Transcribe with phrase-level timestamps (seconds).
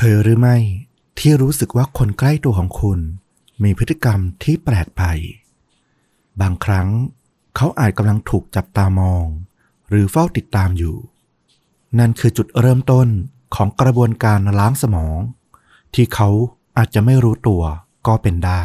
[0.00, 0.56] เคยหรือไม่
[1.18, 2.98] ที่รู้สึกว่าคนใกล้ตัวของคุณ
[3.62, 5.02] มีพฤติกรรมที่แปลกไป
[6.40, 6.88] บางครั้ง
[7.56, 9.26] เขาอาจกำลังถูกจับตามอง
[9.88, 10.96] หรือเฝ้าติดตามอยู่
[11.98, 13.08] นั่นคือจุดเริ่มต้น
[13.54, 15.18] ของกระบวนการล้างสมอง
[15.94, 16.28] ที่เขา
[16.76, 17.62] อาจจะไม่รู้ตัว
[18.06, 18.62] ก็เป็นได้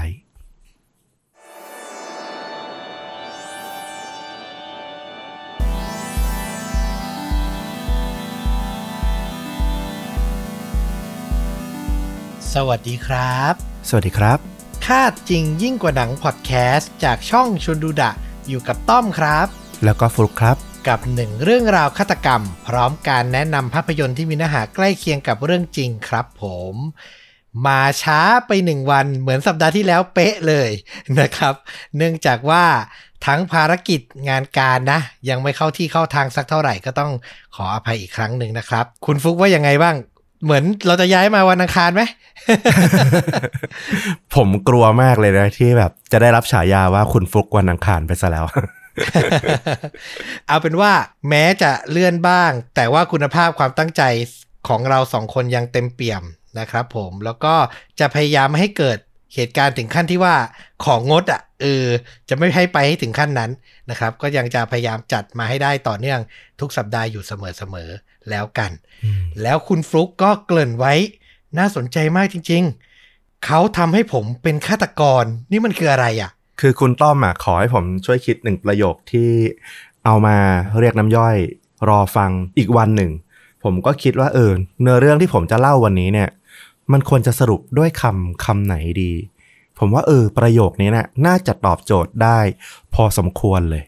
[12.56, 13.54] สวัสดีครับ
[13.90, 14.38] สวัสดีครับ
[14.88, 18.12] คาดจริงยิ่งกว่าหนังพอดแคสต์จากช่องชวนดูดะ
[18.48, 19.48] อยู่กับต้อมครับ
[19.84, 20.58] แล้วก็ฟลุกครับ
[20.88, 26.44] กับหนึ่งเรื่องราวฆาตกรรม พร้อมการแนะนำภาพยนตร์ที่มีเนื้อหาใกล้เคียงกับเรื่องจริงครับผ
[26.74, 26.76] ม
[27.66, 30.70] มาช้าไปหนึ่งวันเหมือนสัปดาห์ที่แล้วเป๊ะเลย
[31.20, 31.54] นะครับ
[31.98, 32.66] เนื่องจากว่า
[33.26, 37.12] ทั้งภารกิจงานการนะ ยังไม่เข้าที่เข้าทางสักเท่าไหร่ก็ต้อง
[37.56, 39.98] ขออภัยอีกครั้งหนึ่งนะครับ คุณฟุกว่ายังไงบ้าง
[40.44, 42.02] เหมือนเราจะย้ายมาวันอังคารไหม
[44.36, 48.46] ผมกลัวมากเลยนะ ที่แบบจะได้รับฉายาว่าคุณฟลุกวันอังคารไปซะแล้ว
[50.48, 50.92] เอาเป็นว่า
[51.30, 54.04] แม้จะเลื่อนบ้าง แต่ว่าคุณภาพความตั้งใจ
[54.68, 56.24] ของเราสองคนยังเต็มเปี่ยม
[56.60, 57.54] นะครับผมแล้วก็
[58.00, 58.98] จะพยายามไม่ให้เกิด
[59.36, 60.36] เหตุการณ์ถึงขั้นที่ว่า
[60.86, 61.86] ของงดอะเออ
[62.30, 63.52] จะไม่ให้ไปให้ถึงขั้นนั้น
[63.90, 66.20] นะครับ ก็ยังจะพยายามจัดมาให้ได้ต่อเนื่อง
[66.60, 68.72] ทุกสัปดาห์อยู่เสมอๆ แล้วกัน
[69.42, 70.94] แล้วคุณฟลุกก็เกริ่นไว้
[71.58, 72.64] น่าสนใจมากจริง
[73.04, 79.30] ๆ เขาทำให้ผมเป็นฆาตกร นี่มันคืออะไรอะ คือคุณต้อมอะขอให้ผมช่วยคิดหนึ่งประโยคที่
[80.06, 80.38] เอามา
[80.80, 81.36] เรียกน้ำย่อย
[81.90, 83.12] รอฟังอีกวันหนึ่ง
[83.64, 84.52] ผมก็คิดว่าเออ
[84.82, 86.30] เนื้อเรื่องที่ผมจะเล่าวันนี้เนี่ย
[86.92, 89.14] มันควรจะสรุปด้วยคำคำไหนดี
[89.80, 92.40] ผมว่าเออประโยคนี้นะ่ะน่าจะตอบโจทย์ได้
[92.94, 93.84] พอสมควรเลย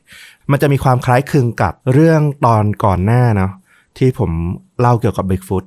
[0.52, 3.52] มันจะมีความคล้ายคลึงกับเรื่องตอนก่อนหน้าเนาะ
[3.98, 4.32] ที่ผม
[4.80, 5.66] เล่าเกี่ยวกับ Bigfoot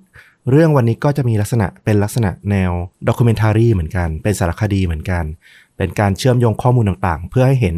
[0.50, 2.72] เรื่องวันนี้ก็จะมีลักษณะเป็นลักษณะแนว
[3.08, 5.24] ด็อกิเมนทารีเหมือนกัน เป็นสารคดีเหมือนกัน
[5.76, 7.74] เป็นการเชื่อมโยงข้อมูลต่างๆ เพื่อให้เห็น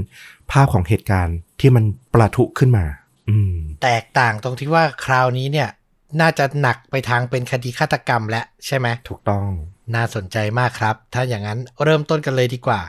[0.53, 2.85] ภาพของเหตุการณ์ที่มันประทุขึ้นมา
[3.29, 3.55] อืม
[3.85, 5.69] แตกต่างตรงที่ว่าคราวนี้เนี่ย
[6.21, 9.49] น่าจะหนักไปทางเป็นคดีฆาตกรรมแล้วใช่ไหมถูกต้อง
[9.95, 12.81] น่าสนใจมากครับ ถ้าอย่างนั้นเริ่มต้นกันเลยดีกว่า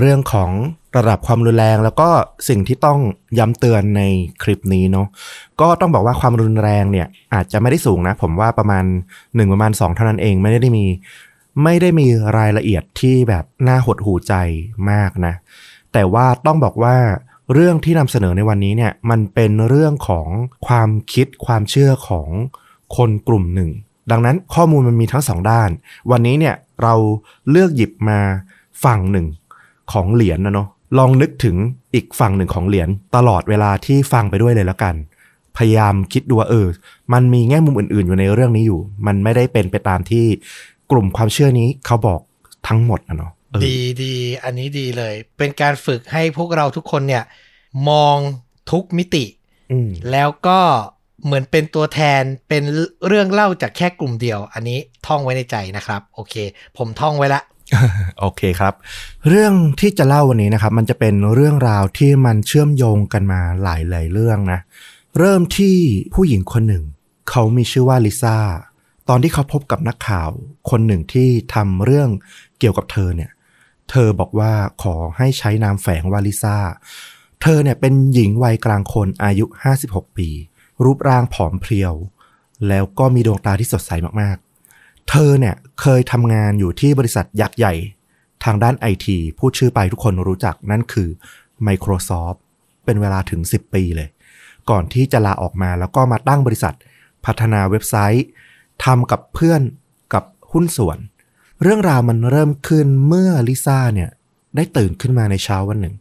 [0.00, 0.50] เรื่องของ
[0.96, 2.08] ระดับความรุนแรง แล้วก็
[2.48, 3.00] สิ่งที่ต้อง
[3.38, 4.02] ย้ำเตือนใน
[4.42, 5.06] คลิปนี้เนาะ
[5.60, 8.84] ก็ต้องบอกว่าความรุนแรงเนี่ยอาจจะไม่ได้สูงนะ ผมว่าประมาณ
[9.16, 10.86] 1 ประมาณ 2 เท่านั้นเองไม่ได้มี
[11.64, 12.06] ไม่ได้มี
[12.38, 14.34] รายละเอียดที่แบบน่าหดหูใจ
[14.90, 15.34] มากนะ
[15.92, 16.96] แต่ว่าต้องบอกว่า
[17.52, 20.28] เรื่องที่นำเสนอในวันนี้เนี่ยมันเป็นเรื่องของ
[20.66, 22.28] ความคิดความเชื่อของ
[22.96, 23.70] คนกลุ่มหนึ่ง
[24.10, 25.70] ดังนั้นข้อมูลมันมีทั้งสองด้าน
[26.10, 26.94] วันนี้เนี่ยเรา
[27.50, 28.20] เลือกหยิบมา
[28.84, 29.26] ฝั่งหนึ่ง
[29.92, 31.56] ของเหรียญนะเนาะลองนึกถึง
[31.94, 34.94] อีกฝั่งหนึ่งของเหรียญตลอดเวลาที่ฟังไปด้วยเลยแล้วกัน
[35.56, 36.66] พยายามคิดดูว่าเออ
[37.12, 40.24] มันมีแง่มุมอื่น ๆ อยู่ในเรื่องนี้อยู่ มันไม่ได้เป็นไปตามที่
[40.90, 42.20] กลุ่มความเชื่อนี้เขาบอก
[42.68, 44.14] ทั้งหมดนะเนาะเออดีดี
[44.44, 47.24] อันนี้ดีเลย เป็นการฝึกให้พวกเราทุกคนเนี่ย
[47.88, 48.16] มอง
[48.70, 49.24] ทุกมิติ
[49.72, 50.60] อืมแล้วก็
[51.24, 52.62] เหมือนเป็นตัวแทนเป็น
[53.06, 56.34] เรื่องเล่าจากแค่กลุ่มเดียว อันนี้ท่องไว้ในใจนะครับ โอเค
[56.76, 57.42] ผมท่องไว้ละ
[58.20, 58.74] โอเคครับ
[59.28, 64.60] เรื่องที่จะเล่าวันนี้นะครับ มันจะเป็นเรื่องราวที่มันเชื่อมโยงกันมาหลายหลายๆเรื่องนะ
[65.18, 65.76] เริ่มที่
[66.14, 66.84] ผู้หญิงคนหนึ่ง
[67.30, 68.38] เขามีชื่อว่าลิซ่า
[69.08, 70.30] ตอนที่เขาพบกับนักข่าว
[70.70, 72.08] คนหนึ่งที่ทำเรื่อง
[72.58, 73.30] เกี่ยวกับเธอเนี่ย
[73.90, 76.56] เธอบอกว่าขอให้ใช้นามแฝงว่าลิซ่า
[77.42, 79.44] เธอเนี่ยเป็นหญิงวัยกลางคนอายุ
[79.82, 80.28] 56 ปี
[80.84, 81.94] รูปร่างผอมเพรียว
[82.68, 83.90] แล้วก็มีดวงตาที่สดใส
[84.22, 84.36] มาก
[85.08, 87.74] เธอเนี่ยเคยทำงานอยู่ที่บริษัทยักษ์ใหญ่
[88.44, 91.08] ทางด้านไอทีพูดชื่อไปทุกคนรู้จักนั่นคือ
[91.66, 92.38] Microsoft
[92.84, 94.08] เป็นเวลาถึง 10 ปีเลย
[94.70, 96.74] ก่อนที่จะลาออกมาแล้วก็มาตั้งบริษัท
[97.24, 98.26] พัฒนาเว็บไซต์
[98.84, 99.62] ทำกับเพื่อน
[100.14, 100.98] กับหุ้นส่วน
[101.62, 104.10] เรื่องราวมันเริ่มขึ้นเมื่อลิซ่าเนี่ย
[104.56, 105.94] ได้ตื่นขึ้นมาในเช้าวันหนึ่ง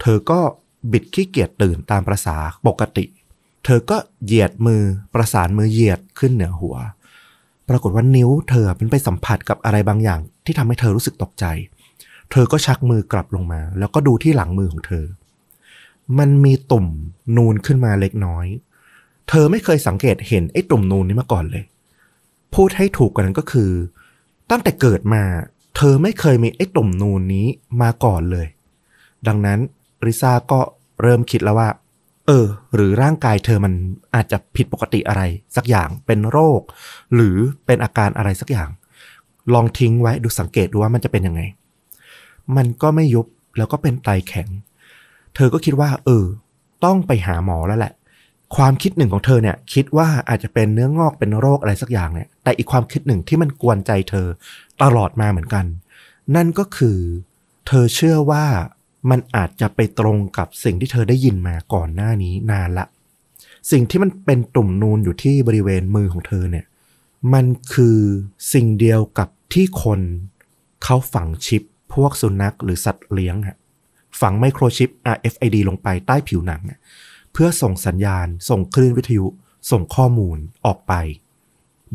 [0.00, 0.40] เธอก็
[0.92, 2.36] บิดขี้เกียจตื่นตามประษา
[2.66, 3.04] ปกติ
[3.64, 4.82] เธอก็เหยียดมือ
[5.14, 6.76] ประสานมือเหยียดขึ้นเหนือหัว
[7.74, 11.44] รากฏว่านิ้วเธอเป็นไปสัมผัสกับอะไรบางอย่าง ที่ทำให้เธอรู้สึกตกใจ
[12.30, 15.04] เธอก็ชักมือกลับลงมา แล้วก็ดูที่หลังมือของเธอ
[16.18, 16.86] มันมีตุ่ม
[17.36, 18.46] นูนขึ้นมาเล็กน้อย
[19.28, 21.64] เธอไม่เคยสังเกตเห็นไอ้ตุ่มนูนนี้มาก่อนเลย
[22.54, 23.70] พูดให้ถูกกว่านั้นก็คือ
[24.50, 25.22] ตั้งแต่เกิดมา
[25.76, 27.46] เธอไม่เคยมีไอ้ตุ่มนูนนี้
[27.82, 28.46] มาก่อนเลย
[29.26, 29.58] ดังนั้น
[30.06, 30.60] ริซาก็
[31.02, 31.68] เริ่มคิดแล้วว่า
[32.26, 33.72] เออ หรือร่างกายเธอมัน
[34.14, 35.22] อาจจะผิดปกติอะไร
[35.56, 36.60] สักอย่างเป็นโรค
[37.14, 37.36] หรือ
[37.66, 38.68] เป็นอาการอะไรสักอย่าง
[39.54, 41.40] ลองทิ้งไว้ดูสังเกตดูว่ามันจะเป็นยังไง
[42.56, 43.26] มันก็ไม่ยุบ
[43.56, 44.48] แล้วก็เป็นไตแข็ง
[45.34, 46.24] เธอก็คิดว่า เออ
[46.84, 47.92] ต้องไปหาหมอแล้วแหละ
[48.56, 54.26] ความคิดหนึ่งของเธอเนี่ย คิดว่าอาจจะเป็นเนื้องอกเป็นโรคอะไรสักอย่างเนี่ย แต่อีกความคิดหนึ่งที่มันกวนใจเธอ
[54.82, 55.64] ตลอดมาเหมือนกัน
[56.36, 56.98] นั่นก็คือ
[57.66, 58.44] เธอเชื่อว่า
[59.10, 62.86] มันอาจจะไปตรงกับสิ่งที่เธอได้ยินมาก่อนหน้านี้นานละ
[63.70, 66.66] สิ่งที่มันเป็นตุ่มนูนอยู่ที่บริเวณมือของเธอเนี่ย
[67.32, 67.98] มันคือ
[68.52, 70.00] สิ่งเดียวกับที่คน
[70.84, 71.62] เขาฝังชิป
[71.94, 73.58] พวกสุนัขหรือสัตว์เลี้ยงฮะ
[74.20, 76.62] ฝังไมโครชิป RFID ลงไปใต้ผิวหนัง
[77.32, 79.26] เพื่อส่งสัญญาณ ส่งคลื่นวิทยุ
[79.70, 80.92] ส่งข้อมูลออกไป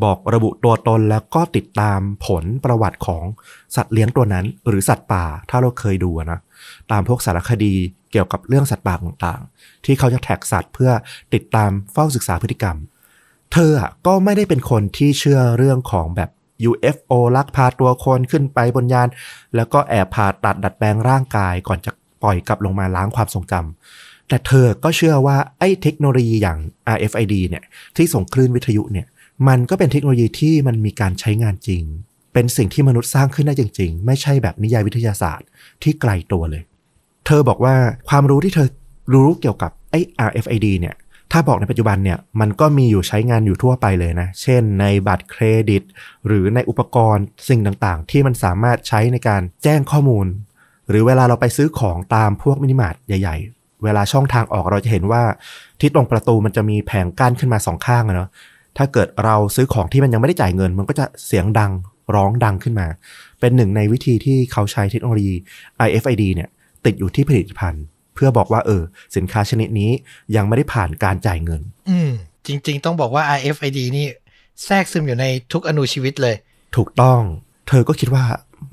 [0.04, 3.26] บอกระบุตัวตนแล้วก็ติดตามผลประวัติของ
[3.76, 6.40] สัตว์เลี้ยงตัวนั้น หรือสัตว์ป่าถ้าเราเคยดูนะ
[6.92, 7.74] ตามพวกสารคดี
[8.12, 10.92] เกี่ยวกับเรื่องสัตว์ป่าต่างๆ ที่เขาจะแท็กสัตว์เพื่อ
[11.34, 12.78] ติดตามเฝ้าศึกษาพฤติกรรม
[13.54, 16.30] เธออะก็ไม่ได้เป็นคนที่เชื่อเรื่องของแบบ
[16.70, 19.08] UFO ลักพาตัวคนขึ้นไปบนยาน
[19.56, 21.92] แล้วก็แอบผ่าตัดดัดแปลงร่างกายก่อนจะ
[22.24, 26.58] ปล่อยกลับลงมาล้างความทรงจำแต่เธอก็เชื่อว่าไอ้เทคโนโลยีอย่าง
[26.96, 27.64] RFID เนี่ย
[27.96, 29.08] ที่ส่งคลื่นวิทยุเนี่ย
[29.48, 31.84] มันก็เป็นเทคโนโลยีที่มันมีการใช้งานจริง
[32.34, 35.48] เป็นสิ่งที่มนุษย์สร้างขึ้นได้จริง ๆ ไม่ใช่แบบนิยายวิทยาศาสตร์
[35.84, 36.64] ที่ไกลตัวเลย
[37.26, 37.76] เธอบอกว่า
[38.10, 38.68] ความรู้ที่เธอ
[39.14, 40.96] รู้เกี่ยวกับไอ้ RFID เนี่ย
[41.32, 45.84] ถ้าบอกในปัจจุบันเนี่ย มันก็มีอยู่ใช้งานอยู่ทั่วไปเลยนะ เช่นในบัตรเครดิต
[46.28, 50.28] หรือในอุปกรณ์สิ่งต่างๆ ที่มันสามารถใช้ในการแจ้งข้อมูล
[50.90, 55.24] หรือเวลาเราไปซื้อของตามพวกมินิมาร์ทใหญ่ ๆ เวลาช่องทางออกเราจะเห็นว่า
[55.80, 58.30] ที่ตรงประตูมันจะมีแผงกั้นขึ้นมาสองข้างอะเนาะ
[58.78, 61.72] ถ้าเกิดเราซื้อของที่มันยังไม่ได้จ่ายเงิน มันก็จะเสียงดัง
[62.16, 62.88] ร้องดังขึ้นมา
[63.40, 65.36] เป็นหนึ่งในวิธีที่เขาใช้เทคโนโลยี
[65.88, 66.50] RFID เนี่ย
[66.86, 67.84] ติดอยู่ที่ผลิตภัณฑ์
[68.16, 68.84] เพื่อบอกว่าเออ
[69.16, 69.92] สินค้าชนิดนี้
[70.36, 72.12] ยังไม่ได้ผ่านการจ่ายเงิน อืม
[72.48, 74.08] จริง ๆ ต้องบอกว่า RFID นี่
[74.66, 76.36] แทรกซึมอยู่ในทุกอนูชีวิตเลย
[76.76, 77.22] ถูกต้อง
[77.68, 78.26] เธอก็คิดว่า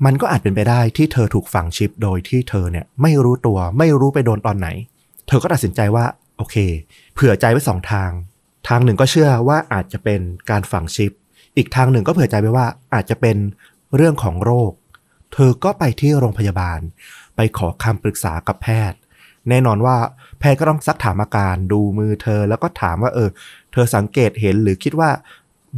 [0.05, 4.67] มันก็อาจเป็นไปได้ที่เธอถูกฝังชิปโดยที่เธอเนี่ยไม่รู้ตัวไม่รู้ไปโดนตอนไหน
[5.27, 6.05] เธอก็ตัดสินใจว่า
[6.37, 6.55] โอเค
[7.13, 8.11] เผื่อใจไว้สองทาง
[8.67, 11.11] ทางหนึ่งก็เชื่อว่าอาจจะเป็นการฝังชิป
[11.57, 13.37] อีกทางหนึ่งก็เผื่อใจไปว่าอาจจะเป็น
[13.95, 14.71] เรื่องของโรค
[15.33, 16.79] เธอก็ไปที่โรงพยาบาล
[17.35, 18.99] ไปขอคำปรึกษากับแพทย์
[19.49, 19.97] แน่นอนว่า
[20.39, 23.29] แพทย์ก็ต้องซักถามอาการดูมือเธอแล้วก็ถามว่าเออ
[23.71, 25.09] เธอสังเกตเห็นหรือคิดว่า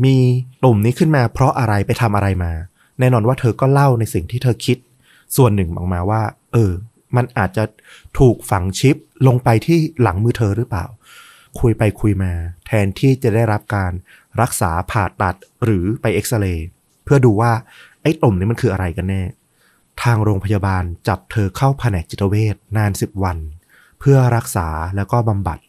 [0.03, 0.17] มี
[0.63, 2.51] ตุ่มนี้ขึ้นมา เพราะอะไรไปทำอะไรมา
[2.99, 4.77] แน่นอนว่าเธอก็เล่าในสิ่งที่เธอคิด
[5.35, 6.21] ส่วนหนึ่งออกมาว่า
[6.53, 6.71] เออ
[7.15, 7.63] มันอาจจะ
[8.19, 8.95] ถูกฝังชิป
[9.27, 10.85] ลงไปที่หลังมือเธอหรือเปล่า
[11.59, 12.31] คุยไปคุยมา
[12.67, 13.91] แทนที่จะได้รับการ
[14.41, 16.67] รักษาผ่าตัดหรือไปเอ็กซเรย์
[17.03, 17.51] เพื่อดูว่า
[18.01, 19.23] ไอ้ตุ่มนี้มันคืออะไรกันแน่
[20.03, 23.37] ทางโรงพยาบาลจับเธอเข้าแผนกจิตเวชนานสิบวัน
[23.99, 25.59] เพื่อรักษาแล้วก็บำบัด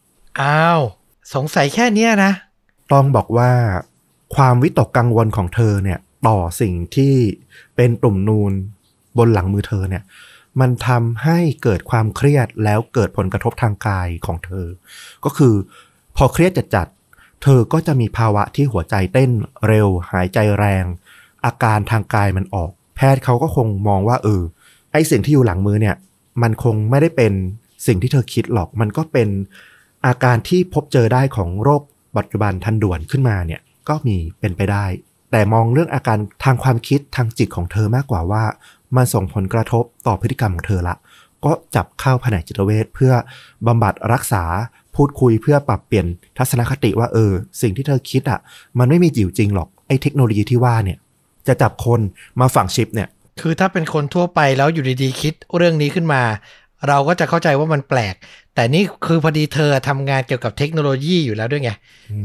[0.40, 0.80] อ้าว
[1.34, 2.32] สงสัยแค่เนี้ยนะ
[2.92, 3.50] ต้องบอกว่า
[4.34, 5.98] ความวิตกกังวลของเธอเนี่ย
[6.28, 7.14] ต่อสิ่งที่
[7.76, 8.52] เป็นตุ่มนูน
[9.18, 10.02] บนหลังมือเธอเนี่ย
[10.60, 14.66] มันทำให้เกิดความเครียดแล้วเกิดผลกระทบทางกายของเธอ
[15.24, 15.54] ก็คือ
[16.16, 19.30] พอเครียดจัดๆเธอก็จะมีภาวะที่หัวใจเต้น
[19.66, 20.84] เร็ว หายใจแรง
[21.44, 24.42] อาการทางกายมันออก แพทย์เขาก็คงมองว่าเออ
[24.92, 25.96] ไอสิ่งที่อยู่หลังมือเนี่ย
[26.42, 27.32] มันคงไม่ได้เป็น
[27.86, 29.28] สิ่งที่เธอคิดหรอก มันก็เป็น
[30.06, 31.82] อาการที่พบเจอได้ของโรค
[32.16, 34.86] ปัจจุบันทันด่วนขึ้นมาเนี่ยก็มีเป็นไปได้
[35.30, 38.44] แต่มองเรื่องอาการทางความคิดทางจิตของเธอมากกว่าว่า
[38.96, 40.96] มันส่งผลกระทบต่อพฤติกรรมของเธอละ
[41.44, 43.12] ก็จับเข้าแผนกจิตเวชเพื่อ
[43.66, 44.44] บำบัดรักษา
[44.96, 46.06] พูดคุยเพื่อปรับเปลี่ยน
[46.38, 47.32] ทัศนคติว่าเออ
[47.62, 48.40] สิ่งที่เธอคิดอะ่ะ
[48.78, 50.98] มันไม่มีอยู่จริงหรอกไอ้เทคโนโลยีที่ว่าเนี่ย
[51.46, 52.00] จะจับคน
[52.40, 53.08] มาฝังชิปเนี่ย
[53.40, 56.22] คือถ้าเป็นคนทั่วไปแล้วอยู่ดีๆคิดเรื่องนี้ขึ้นมา
[56.88, 58.14] เราก็จะเข้าใจว่ามันแปลก
[58.54, 61.70] แต่นี่คือพอดีเธอทำงานเกี่ยวกับเทคโนโลยีอยู่แล้วด้วยไง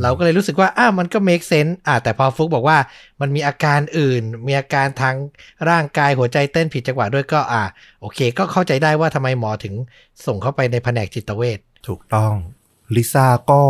[0.02, 2.78] เราก็เลยรู้สึกว่าอ้าวมันก็ make sense อ่าแต่พอฟุกบอกว่า
[3.22, 5.16] มันมีอาการอื่น มีอาการทาง
[5.70, 7.64] ร่างกายหัวใจเต้นผิดจังหวะด้วยก็อ่า
[8.02, 9.74] โอเค ก็เข้าใจได้ว่าทำไมหมอถึง
[10.26, 12.34] ส่งเข้าไปในแผนกจิตเวชถูกต้อง
[12.96, 13.62] ลิซ่าก็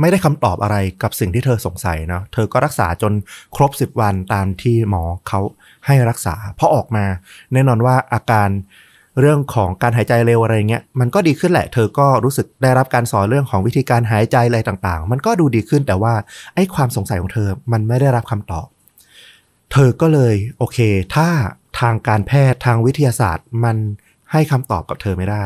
[0.00, 3.12] ไม่ได้คำตอบอะไรกับสิ่งที่เธอสงสัยเนาะเธอก็รักษาจน
[3.56, 5.40] ครบ 10 วันตามที่หมอเขา
[5.86, 7.04] ให้รักษาพอออกมา
[7.52, 8.48] แน่นอนว่าอาการ
[9.20, 16.14] เรื่องของการหายใจเร็วอะไรเงี้ยมันก็ดีขึ้นแหละ เธอก็รู้สึกได้รับการสอนเรื่องของวิธีการหายใจอะไรต่างๆ มันก็ดูดีขึ้นแต่ว่า
[16.54, 18.66] ไอ้ความสงสัยของเธอมันไม่ได้รับคำตอบ
[19.72, 20.78] เธอก็เลยโอเค
[21.14, 21.28] ถ้า
[21.80, 23.76] ทางการแพทย์ทางวิทยาศาสตร์มัน
[24.32, 25.44] ให้คำตอบกับเธอไม่ได้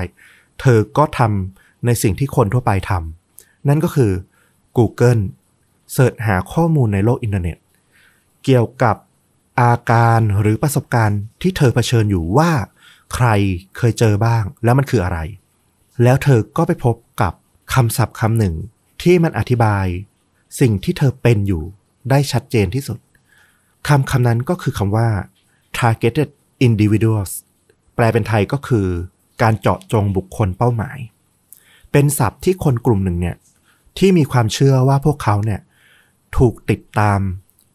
[0.60, 4.12] เธอก็ทำในสิ่งที่คนทั่วไปทำนั่นก็คือ
[4.76, 5.22] Google
[5.92, 7.56] search หาข้อมูลในโลกอินเทอร์เน็ต
[8.44, 8.96] เกี่ยวกับ
[9.60, 12.50] อาการหรือประสบการณ์ที่เธอเผชิญอยู่ว่า
[13.14, 13.26] ใคร
[13.76, 15.18] เคยเจอบ้าง แล้วมันคืออะไร
[16.02, 17.32] แล้วเธอก็ไปพบกับ
[17.74, 18.54] คำศัพท์คำหนึ่ง
[19.02, 19.86] ที่มันอธิบาย
[20.60, 21.62] สิ่งที่เธอเป็นอยู่
[22.10, 22.98] ได้ชัดเจนที่สุด
[23.88, 25.08] คำคำนั้นก็คือคำว่า
[25.78, 26.28] targeted
[26.66, 27.32] individuals
[27.94, 28.86] แปลเป็นไทยก็คือ
[29.42, 30.98] การเจาะจงบุคคลเป้าหมาย
[31.92, 33.36] เป็นศัพท์ที่คนกลุ่มหนึ่งเนี่ย
[33.98, 35.60] ที่มีความเชื่อว่าพวกเขาเนี่ย
[36.38, 37.20] ถูกติดตาม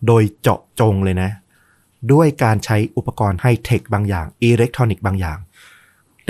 [0.08, 1.32] โดยเจาะจงเลยนะ
[2.12, 5.38] ด้วยการใช้อุปกรณ์ไฮเทคบางอย่างอิเล็กทรอนิกส์บางอย่าง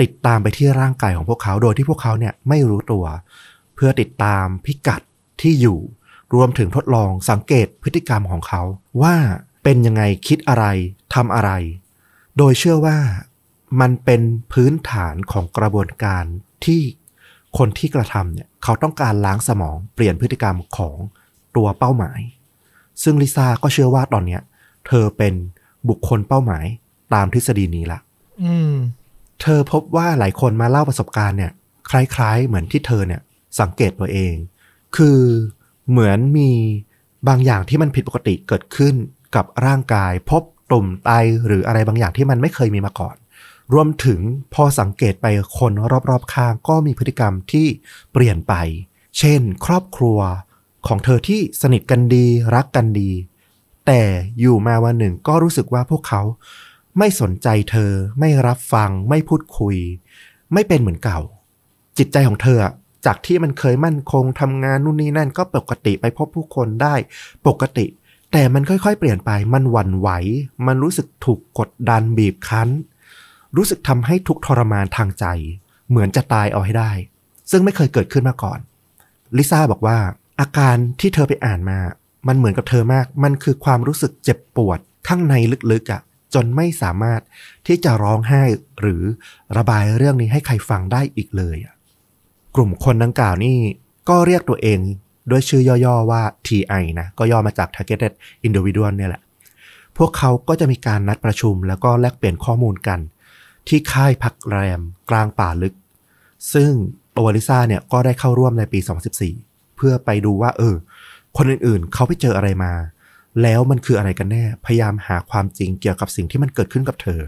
[0.00, 3.04] ติดตามไปที่ร่างกายของพวกเขาโดยที่พวกเขาเนี่ยไม่รู้ตัว
[3.74, 5.00] เพื่อติดตามพิกัด
[5.40, 5.78] ที่อยู่
[6.34, 8.62] รวมถึงทดลองสังเกตพฤติกรรมของเขา
[9.02, 9.14] ว่า
[9.62, 10.64] เป็นยังไงคิดอะไร
[11.14, 11.50] ทำอะไร
[12.36, 12.98] โดยเชื่อว่า
[13.80, 14.22] มันเป็น
[14.52, 16.24] พื้นฐานของกระบวนการ
[16.64, 16.82] ที่
[17.58, 20.96] คนที่กระทำเนี่ยเขาต้องการล้างสมองเปลี่ยนพฤติกรรมของ
[21.56, 22.20] ตัวเป้าหมาย
[23.02, 24.42] ซึ่งลิซ่าก็เชื่อว่าตอนเนี้ย
[24.86, 25.34] เธอเป็น
[25.88, 26.66] บุคคลเป้าหมาย
[27.14, 27.98] ตามทฤษฎีนี้ละ
[28.42, 28.74] อืม
[29.40, 31.52] เธอพบว่าหลายคนมาเล่าประสบการณ์เนี่ย
[31.90, 33.20] คล้าย ๆ เหมือนที่เธอเนี่ย
[33.60, 34.34] สังเกตตัวเอง
[34.96, 35.20] คือ
[35.90, 36.50] เหมือนมี
[37.28, 38.94] บางอย่างที่มันผิดปกติเกิดขึ้น
[39.34, 41.10] กับร่างกาย พบตุ่มไต
[41.46, 43.16] หรืออะไรบางอย่างที่มันไม่เคยมีมาก่อน
[43.72, 44.20] รวมถึง
[44.54, 45.26] พอสังเกตไป
[45.58, 45.72] คน
[46.10, 47.66] รอบๆข้างก็มีพฤติกรรมที่
[48.12, 48.54] เปลี่ยนไป
[49.18, 50.18] เช่น ครอบครัว
[50.86, 53.10] ของเธอที่สนิทกันดี รักกันดี
[53.86, 54.02] แต่
[54.40, 56.22] อยู่มาวันหนึ่งก็รู้สึกว่าพวกเขา
[56.98, 59.76] ไม่สนใจเธอ ไม่รับฟัง ไม่พูดคุย
[60.52, 61.20] ไม่เป็นเหมือนเก่า
[61.98, 62.58] จิตใจของเธอ
[63.06, 66.94] จากที่มันเคยมั่นคงทำงานนู่นนี่นั่นก็ปกติไปพบผู้คนได้
[67.46, 67.86] ปกติ
[68.32, 70.08] แต่มันค่อยๆ เปลี่ยนไปมันหวั่นไหว
[70.66, 72.68] มันรู้สึกถูกกดดันบีบคั้น
[73.56, 75.24] รู้สึกทำให้ทุกทรมานทางใจ
[75.88, 76.92] เหมือนจะตายเอาให้ได้
[77.50, 78.58] ซึ่งไม่เคยเกิดขึ้นมาก่อน
[79.36, 79.98] ลิซ่าบอกว่า
[80.40, 81.78] อาการที่เธอไปอ่านมา
[82.28, 85.34] มันเหมือนกับเธอมาก มันคือความรู้สึกเจ็บปวดข้างใน
[85.72, 86.00] ลึกๆอะ่ะ
[86.34, 87.20] จนไม่สามารถ
[87.66, 88.42] ที่จะร้องไห้
[88.80, 89.02] หรือ
[89.56, 91.74] ระบายเรื่องนี้ให้ใครฟังได้อีกเลยอะ
[92.56, 93.56] กลุ่มคนดังกล่าวนี่
[94.08, 94.78] ก็เรียกตัวเอง
[95.30, 98.12] ด้วยชื่อย่อๆว่า TI นะ ก็ย่อมาจาก Targeted
[98.46, 99.22] Individual เนี่ยแหละ
[99.98, 103.00] พวกเขาก็จะมีการนัดประชุมแล้วก็แลกเปลี่ยนข้อมูลกัน
[103.68, 105.74] ที่ค่ายพักแรมกลางป่าลึก
[106.54, 106.72] ซึ่ง
[107.18, 108.78] ตัวลิซ่าเนี่ยก็ได้เข้าร่วมในปี
[109.28, 110.74] 2014 เพื่อไปดูว่าเออ
[111.36, 112.72] คนอื่นๆ เขาไปเจออะไรมา
[113.42, 117.20] แล้วมันคืออะไรกันแน่ พยายามหาความจริงเกี่ยวกับสิ่งที่มันเกิดขึ้นกับเธอ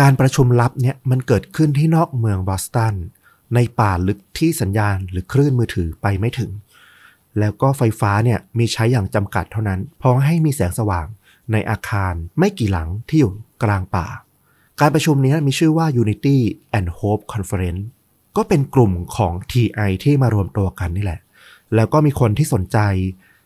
[0.00, 2.94] การประชุมลับเนี่ยมันเกิดขึ้นที่นอกเมืองบอสตัน
[3.54, 6.50] ในป่าลึกที่สัญญาณหรือคลื่นมือถือไปไม่ถึง
[7.38, 11.06] แล้วก็ไฟฟ้าเนี่ยมีใช้อย่างจำกัดเท่านั้น พอให้มีแสงสว่าง
[11.52, 13.32] ในอาคารไม่กี่หลังที่อยู่
[13.62, 14.06] กลางป่า
[14.80, 16.36] การประชุมนี้มีชื่อว่า Unity
[16.78, 17.82] and Hope Conference
[18.36, 21.20] ก็เป็นกลุ่มของ TI ที่มารวมตัวกันนี่แหละ
[21.74, 22.78] แล้วก็มีคนที่สนใจ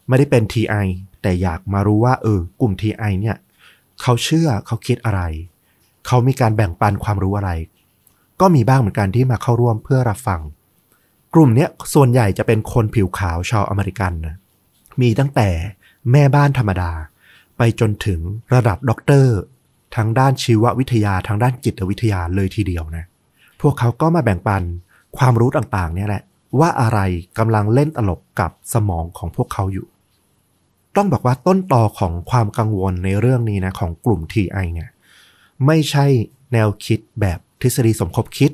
[0.08, 0.86] ไม่ได้เป็น TI
[1.22, 3.36] แต่อยากมารู้ว่า เออกลุ่ม TI เนี่ย
[4.02, 5.22] เขาเชื่อเขาคิดอะไร
[6.06, 7.50] เขามีการแบ่งปันความรู้อะไร
[8.40, 10.40] ก็มีบ้างเหมือนกันที่มาเข้าร่วมเพื่อรับฟัง
[11.34, 14.36] กลุ่มเนี้ยส่วนใหญ่จะเป็นคนผิวขาวชาวอเมริกันนะ
[15.00, 15.48] มีตั้งแต่
[16.12, 16.92] แม่บ้านธรรมดา
[17.56, 18.20] ไปจนถึง
[18.54, 19.36] ระดับด็อกเตอร์
[19.96, 23.04] ทางด้านชีววิทยาทางด้านจิตวิทยาเลยทีเดียวนะ
[23.60, 24.62] พวกเขาก็มาแบ่งปัน
[25.18, 26.22] ความรู้ต่างๆ เนี่ยแหละ
[26.60, 27.00] ว่าอะไร
[27.38, 29.86] กำลังเล่นตลกกับสมองของพวกเขาอยู่
[30.96, 34.90] ต้องบอกว่าต้นตอของความกังวลในเรื่องนี้นะของกลุ่ม TI เนี่ย
[35.66, 36.06] ไม่ใช่
[36.52, 38.50] แนวคิดแบบทฤษฎีสมคบคิด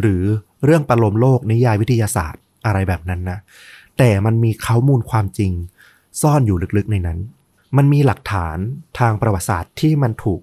[0.00, 0.22] หรือ
[0.64, 3.38] เรื่องประโลมโลกนิยายวิทยาศาสตร์อะไรแบบนั้นนะ
[3.98, 5.52] แต่มันมีข้อมูลความจริง
[6.20, 7.18] ซ่อนอยู่ลึกๆในนั้น
[7.76, 8.56] มันมีหลักฐาน
[8.98, 10.40] ทางประวัติศาสตร์ที่มันถูก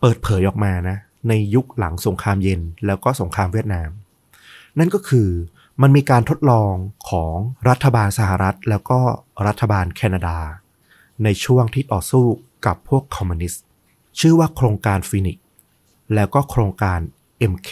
[0.00, 0.96] เปิดเผยออกมานะ
[1.28, 3.88] ในยุคหลังสงครามเย็นแล้วก็สงครามเวียดนาม
[4.78, 5.28] นั่นก็คือ
[5.82, 6.72] มันมีการทดลอง
[7.10, 7.34] ของ
[7.68, 9.00] รัฐบาลสหรัฐ แล้วก็
[9.46, 10.38] รัฐบาลแคนาดา
[11.24, 12.26] ในช่วงที่ต่อสู้
[12.66, 13.62] กับพวกคอมมิวนิสต์
[14.20, 15.38] ชื่อว่าโครงการฟินิก
[16.14, 16.98] แล้วก็โครงการ
[17.52, 17.70] MK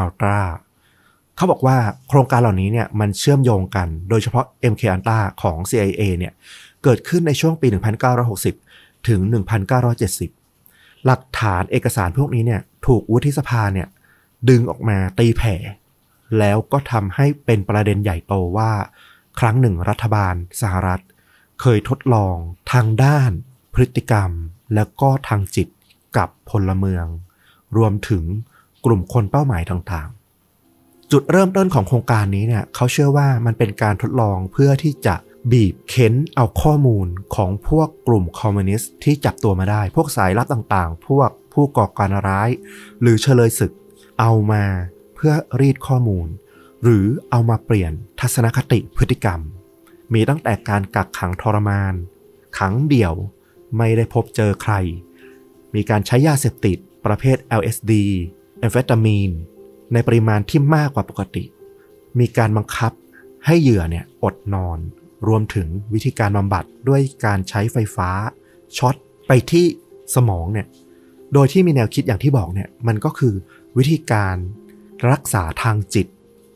[0.00, 0.40] Ultra
[1.36, 1.76] เขาบอกว่า
[2.08, 6.32] โครงการเหล่านี้เนี่ยมันเชื่อมโยงกัน โดยเฉพาะ MK Ultra ของ CIA เนี่ย
[6.82, 7.66] เกิดขึ้นในช่วงปี
[8.32, 9.20] 1960 ถึง
[10.12, 13.88] 1970 หลักฐานเอกสารพวกนี้เนี่ยถูกวุฒิสภาเนี่ย
[14.48, 15.54] ดึงออกมาตีแผ่
[16.38, 18.72] แล้วก็ทำให้เป็นประเด็นใหญ่โตว่า
[19.38, 21.00] ครั้งหนึ่งรัฐบาลสหรัฐ
[21.60, 22.36] เคยทดลอง
[22.72, 23.30] ทางด้าน
[23.74, 24.30] พฤติกรรม
[24.74, 25.68] แล้วก็ทางจิต
[26.16, 27.06] กับพลเมือง
[27.76, 28.24] รวมถึง
[28.84, 35.14] กลุ่มคนเป้าหมายต่างๆ จุดเริ่มต้นของโครงการนี้เนี่ยเขาเชื่อว่ามันเป็นการทดลองเพื่อที่จะ
[35.52, 42.50] บีบเค้นเอาข้อมูลของพวกกลุ่มคอมมิวนิสต์ที่จับตัวมาได้ พวกสายลับต่างๆ พวกผู้ก่อการร้าย
[43.00, 43.72] หรือเฉลยศึก
[44.20, 44.64] เอามา
[45.26, 46.28] พื่อรีดข้อมูล
[46.82, 49.40] หรือเอามาเปลี่ยนทัศนคติพฤติกรรม
[50.14, 51.94] มีตั้งแต่การกักขังทรมาน
[52.58, 53.14] ขังเดี่ยว
[53.76, 54.74] ไม่ได้พบเจอใคร
[55.74, 57.92] มีการใช้ยาเสพติดประเภท LSD
[58.58, 59.30] แอมเฟตามีน
[59.92, 61.44] ในปริมาณที่มากกว่าปกติ
[62.18, 62.92] มีการบังคับ
[63.46, 64.78] ให้เหยื่อเนี่ยอดนอน
[65.28, 68.10] รวมถึงวิธีการบำบัดด้วยการใช้ไฟฟ้า
[68.76, 68.94] ช็อต
[69.26, 69.66] ไปที่
[70.14, 70.66] สมองเนี่ย
[71.32, 73.34] โดยที่มีแนวคิดอย่างที่บอกเนี่ย มันก็คือ
[73.76, 74.36] วิธีการ
[75.10, 76.06] รักษาทางจิต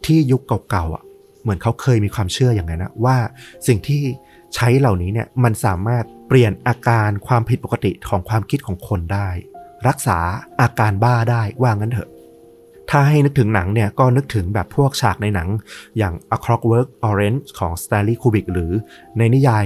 [0.06, 1.04] ที่ยุคเก่าๆอะ
[1.42, 3.16] เหมือนเขาเคยมีความเชื่ออย่างนั้นนะว่า
[3.66, 4.02] สิ่งที่
[4.54, 9.28] ใช้เหล่านี้เนี่ยมันสามารถเปลี่ยนอาการความผิดปกติของความคิดของคนได้
[9.88, 10.18] รักษา
[10.60, 12.10] อาการบ้าได้ว่างั้นเถอะ
[12.90, 15.48] ถ้าให้นึกถึงหนังเนี่ยก็นึกถึงแบบพวกฉากในหนัง
[15.98, 18.72] อย่าง A Clockwork Orange ของ Stanley Kubrick หรือ
[19.18, 19.64] ในนิยาย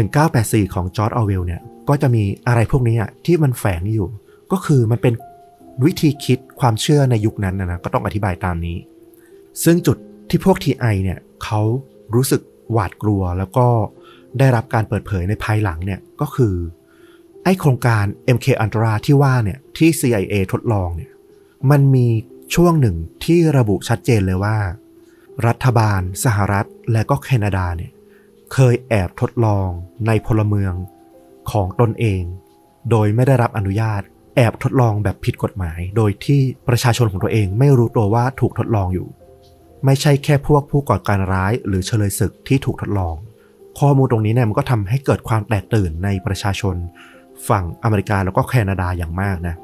[0.00, 4.08] 1984 ของจอร์ดออเวลเนี่ยก็จะมีอะไรพวกนี้อะที่มันแฝงอยู่
[4.52, 5.14] ก็คือมันเป็น
[5.84, 8.78] วิธีคิดความเชื่อในยุคนั้นนะก็ต้องอธิบายตามนี้
[9.64, 9.96] ซึ่งจุด
[10.30, 11.60] ที่พวก TI เนี่ยเขา
[12.14, 13.66] รู้สึกหวาดกลัวแล้วก็
[14.38, 16.54] ได้รับการเปิดเผยในภายหลังเนี่ยก็คือ
[17.42, 18.04] ไอโครงการ
[18.36, 21.12] MK Ultra ที่ว่าเนี่ยที่ CIA ทดลองเนี่ย
[21.70, 22.06] มันมี
[22.54, 24.56] ช่วงหนึ่งที่ระบุชัดเจนเลยว่า
[25.46, 27.92] รัฐบาล สหรัฐและก็แคนาดาเนี่ย
[28.52, 29.68] เคยแอบทดลอง
[30.06, 30.74] ในพลเมือง
[31.50, 32.22] ของตนเอง
[32.90, 34.02] โดยไม่ได้รับอนุญาต
[34.36, 39.08] แอบทดลองแบบผิดกฎหมาย โดยที่ประชาชนของตัวเองไม่รู้ตัวว่าถูกทดลองอยู่
[39.84, 43.14] ไม่ใช่แค่พวกผู้ก่อการร้ายหรือเฉลยศึกที่ถูกทดลอง
[43.78, 46.76] ข้อมูลตรงนี้เนี่ยมันก็ทำให้เกิดความแตกตื่นในประชาชน
[47.48, 49.54] ฝั่งอเมริกาแล้วก็แคนาดาอย่างมากนะ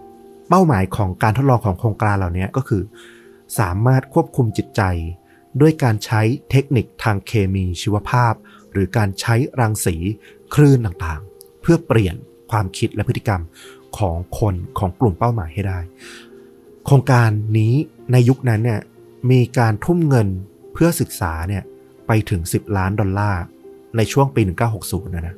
[0.48, 2.82] เป้าหมายของการทดลองของโครงการเหล่านี้ก็คือ
[3.58, 4.82] สามารถควบคุมจิตใจ
[5.60, 6.20] ด้วยการใช้
[6.50, 8.34] เทคนิคทางเคมีชีวภาพ
[8.72, 9.96] หรือการใช้รังสี
[10.54, 12.16] คลื่นต่างๆ เพื่อเปลี่ยน
[12.50, 13.40] ความคิดและพฤติกรรม
[13.98, 15.78] ของคนของกลุ่มเป้าหมายให้ได้
[16.84, 17.74] โครงการนี้
[18.12, 18.80] ในยุคนั้นเนี่ย
[19.30, 20.28] มีการทุ่มเงิน
[20.72, 21.62] เพื่อศึกษาเนี่ย
[22.06, 23.42] ไปถึง 10 ล้านดอลลาร์
[23.96, 24.40] ในช่วงปี
[24.78, 25.36] 1960 นะนะ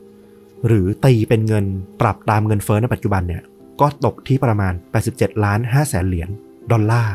[0.67, 1.65] หรือตีเป็นเงิน
[2.01, 3.43] ปรับตามเงินเฟ้อในปัจจุบันเนี่ย
[3.81, 4.73] ก็ตกที่ประมาณ
[5.09, 6.29] 87 ล้าน5แสนเหรียญ
[6.73, 7.15] ดอลลาร์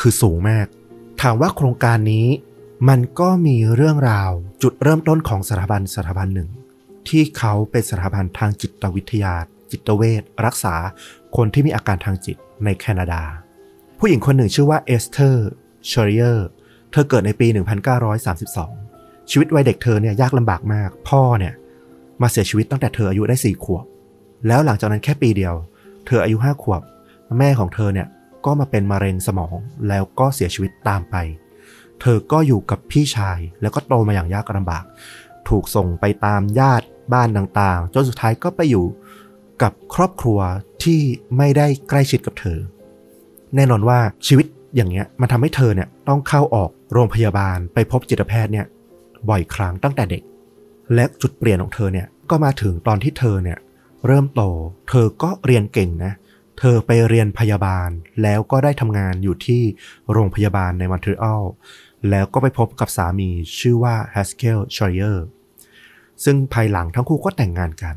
[0.00, 0.66] คือสูงมาก
[1.22, 2.26] ถามว่าโครงการนี้
[2.88, 4.30] มันก็มีเรื่องราว
[4.62, 6.48] จุดเริ่มต้นของสถาบันสถาบันหนึ่ง
[7.08, 9.34] ที่เขาเป็นสถาบันทางจิตวิทยา
[9.70, 10.74] จิตเวชรักษา
[11.36, 13.22] คนที่มีอาการทางจิตในแคนาดา
[13.98, 15.48] ผู้หญิงคนหนึ่งชื่อว่าเอสเธอร์
[15.86, 16.48] เชอริเออร์
[16.90, 17.46] เธอเกิดในปี
[18.38, 21.54] 1932 ชีวิตวัยเด็กเธอเนี่ยยากลำบากมาก พ่อเนี่ย
[22.22, 23.84] มาเสียชีวิตตั้งแต่เธออายุได้สี่ขวบ
[24.46, 25.54] แล้วหลังจากนั้นแค่ปีเดียว
[26.06, 26.82] เธออายุห้าขวบ
[27.38, 28.08] แม่ของเธอเนี่ย
[28.44, 29.56] ก็มาเป็นมะเร็งสมอง
[29.88, 31.16] แล้วก็เสียชีวิตตามไป
[32.00, 34.84] เธอก็อยู่กับพี่ชายแล้วก็โตมาอย่างยากลำบาก
[35.48, 38.84] ถูกส่งไปตามญาติบ้านต่างๆ จนสุดท้ายก็ไปอยู่
[39.62, 40.38] กับครอบครัว
[40.84, 41.00] ที่
[41.36, 42.58] ไม่ได้ใกล้ชิดกับเธอ
[43.54, 48.66] แน่นอนว่าชีวิตอย่างเงี้ยมันทำให้เธอเนี่ยต้องเข้าออกโรงพยาบาลไปพบจิตแพทย์เนี่ย
[49.28, 50.22] บ่อยครั้งตั้งแต่เด็ก
[50.94, 53.58] และจุดเปลี่ยนของเธอเนี่ยก็มาถึงตอนที่เธอเนี่ย
[54.06, 54.42] เริ่มโต
[54.88, 56.12] เธอก็เรียนเก่งนะ
[56.58, 57.88] เธอไปเรียนพยาบาล
[58.22, 59.62] แล้วก็ได้ทำงานอยู่ที่
[60.12, 61.44] โรงพยาบาลในมอนทรีออล
[62.10, 65.18] แล้วก็ไปพบกับสามีชื่อว่า Haskell s h r i e r
[66.24, 67.96] ซึ่งภายหลังทั้งคู่ก็แต่งงานกัน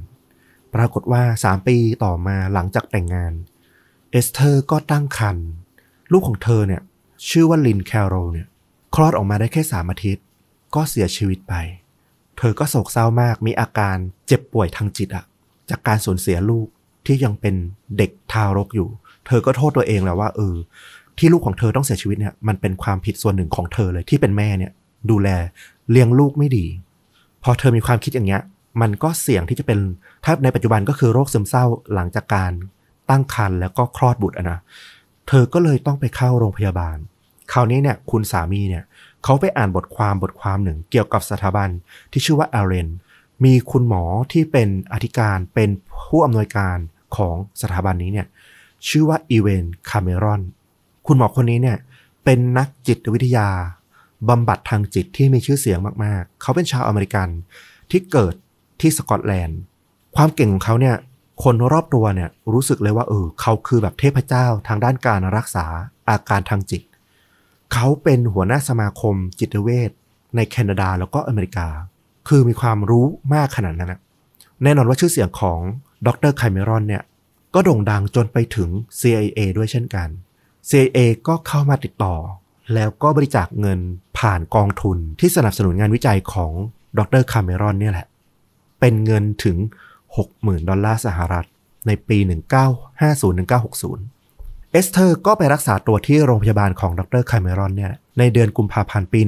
[0.75, 3.34] ปรากฏว่า 3 ปีต่อมาหลังจากแต่งงาน
[4.12, 5.47] เอสเธอร์ก็ตั้งครรภ์
[6.12, 6.81] ลูกของเธอเนี่ย
[7.29, 8.47] ชื่อว่าลินแคโรเนี่ย
[8.95, 10.23] คลอดออกมาได้แค่สามอาทิตย์
[10.75, 11.53] ก็เสียชีวิตไป
[12.38, 15.25] เธอก็โศกเศร้ามากมีอาการเจ็บป่วยทางจิตอะ
[15.69, 16.67] จากการสูญเสียลูก
[17.05, 17.55] ที่ยังเป็น
[17.97, 18.89] เด็กทารกอยู่
[19.27, 20.55] เธอก็โทษตัวเองแหละว่าเออ
[21.17, 24.71] ที่ลูกของเธอต้องเสียชีวิตเนี่ยมันเป็นความผิดส่วนหนึ่งของเธอเลยที่เป็นแม่เนี่ย
[25.10, 25.29] ดูแล
[25.91, 26.65] เลี้ยงลูกไม่ดี
[27.43, 28.41] พอเธอมีความคิดอย่างเงี้ย
[28.81, 29.79] มันก็เสี่ยงที่จะเป็น
[30.23, 32.51] ถ้าในปัจจุบันก็คือโรคซึมเศร้าหลังจากการ
[33.10, 34.60] ตั้งครรภ์แล้วก็คลอดบุตรนะ
[35.27, 36.97] เธอก็เลยต้องไปเข้าโรงพยาบาล
[37.51, 38.84] คราวนี้เนี่ยคุณสามีเนี่ย
[39.23, 41.69] เขาไปอ่านบทความบทความหนึ่งเกี่ยวกับสถาบัน
[42.12, 42.89] ที่ชื่อว่าอาเรน
[43.43, 45.69] มีคุณหมอที่เป็นอธิการเป็น
[46.07, 46.77] ผู้อำนวยการ
[47.15, 48.27] ของสถาบันนี้เนี่ย
[48.88, 50.41] ชื่อว่าอีเวนคาเมรอน
[51.07, 51.77] คุณหมอคนนี้เนี่ย
[52.23, 53.49] เป็นนักจิตวิทยา
[54.29, 57.27] บำบัดทางจิตที่มีชื่อเสียงมากๆ เขาเป็นชาวอเมริกัน
[57.91, 58.34] ที่เกิด
[58.81, 59.59] ที่สกอตแลนด์
[60.15, 60.95] ความเก่งของเขาเนี่ย
[61.43, 65.65] คนรอบตัวเนี่ยรู้สึกเลยว่าเออเขาคือแบบเทพเจ้าทางด้านการรักษา
[66.09, 66.81] อาการทางจิต
[67.73, 69.91] เขาเป็นหัวหน้าสมาคมจิตเวช
[70.35, 71.67] ในแคนาดาแล้วก็อเมริกา
[72.27, 73.99] คือมีความรู้มากขนาดนั้นนะ
[74.63, 75.59] แน่นอนว่าชื่อเสียงของ
[76.07, 77.03] ดรไคเมรอนเนี่ย
[77.53, 80.07] ก็โด่งดังจนไปถึง CIA ด้วยเช่นกัน
[80.69, 82.15] CIA ก็เข้ามาติดต่อ
[82.73, 83.79] แล้วก็บริจาคเงิน
[84.17, 86.53] ผ่านกองทุนที่สนับสนุนงานวิจัยของ
[86.97, 88.07] ดรคาเมรอนเนี่ยแหละ
[88.81, 89.57] เป็นเงินถึง
[90.13, 91.45] 60,000 ดอลลาร์สหรัฐ
[91.87, 92.29] ในปี 1950-1960
[94.71, 99.19] เอสเธอร์ก็ไปรักษาตัวที่โรงพยาบาลของดรคาเมรอนเนี่ยในเดือนกุมภาพันธ์ปี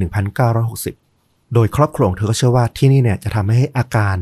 [0.74, 4.16] 1960 โดยครอบครัวของเธอก็เชื่อว่าที่นี่เนี่ยจะทำให้อาการ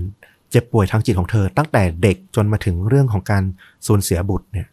[0.50, 3.42] เจ็บป่วยทางจิตของเธอ ตั้งแต่เด็กจนมาถึงเรื่องของการ
[3.86, 4.66] สูญเสียบุตรเนี่ย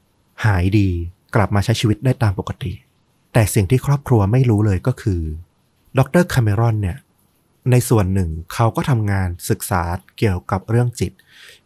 [0.46, 0.90] หายดี
[1.36, 2.72] กลับมาใช้ชีวิตได้ตามปกติ
[3.34, 5.22] แต่สิ่งที่ครอบครัวไม่รู้เลยก็คือ
[5.98, 6.98] ดรคาเมรอนเนี่ย
[7.72, 9.82] ในส่วนหนึ่งเขาก็ทำงานศึกษา
[10.18, 11.12] เกี่ยวกับเรื่องจิต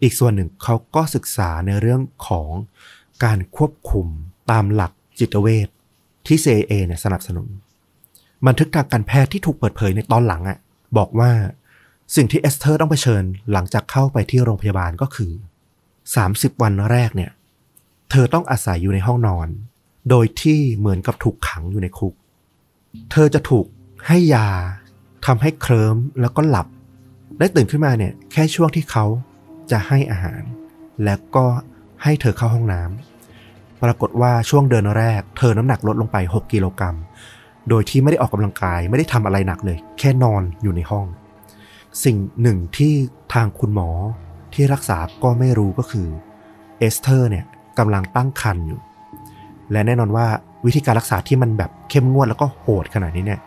[0.01, 2.49] อีกส่วนหนึ่งเขาก็ศึกษาในเรื่องของ
[3.23, 4.07] การควบคุม
[4.51, 5.67] ตามหลักจิตเวช
[6.27, 7.47] ที่ CIA เนี่ยสนับสนุน
[8.47, 10.57] บันทึกทางการแพทย์ที่ถูกเปิดเผยในตอนหลังอะ
[10.97, 11.31] บอกว่า
[12.15, 15.31] สิ่งที่เอสเธอร์ต้องเผชิญหลังจากเข้าไปที่โรงพยาบาลก็คือ
[15.97, 17.31] 30 วันแรกเนี่ย
[18.11, 19.47] เธอต้องอาศัยอยู่ในห้องนอน
[20.09, 22.13] โดยที่เหมือนกับถูกขังอยู่ในคุก
[23.11, 23.65] เธอจะถูก
[24.07, 24.49] ให้ยา
[25.25, 26.67] ทำให้เคลิ้มแล้วก็หลับ
[27.39, 29.05] ได้ตื่นขึ้นมาเนี่ยแค่ช่วงที่เขา
[29.71, 30.41] จะให้อาหาร
[31.03, 31.45] แล้วก็
[32.03, 36.95] ให้เธอเข้าห้องน้ำปรากฏว่าช่วงเดือนแรก เธอน้ำหนักลดลงไป 6 กิโลกรัม
[37.69, 41.05] โดยที่ไม่ได้ออกกำลังกายไม่ได้ทำอะไรหนักเลย แค่นอนอยู่ในห้อง
[42.03, 42.93] สิ่งหนึ่งที่
[43.33, 43.89] ทางคุณหมอ
[44.53, 46.07] ที่รักษาก็ไม่รู้ก็คือ
[46.79, 47.45] เอสเธอร์เนี่ย
[47.79, 48.79] กำลังตั้งครรภ์อยู่
[49.71, 50.25] และแน่นอนว่า
[50.65, 53.39] วิธีการรักษาที่มันแบบเข้มงวดแล้วก็โหดขนาดนี้เนี่ย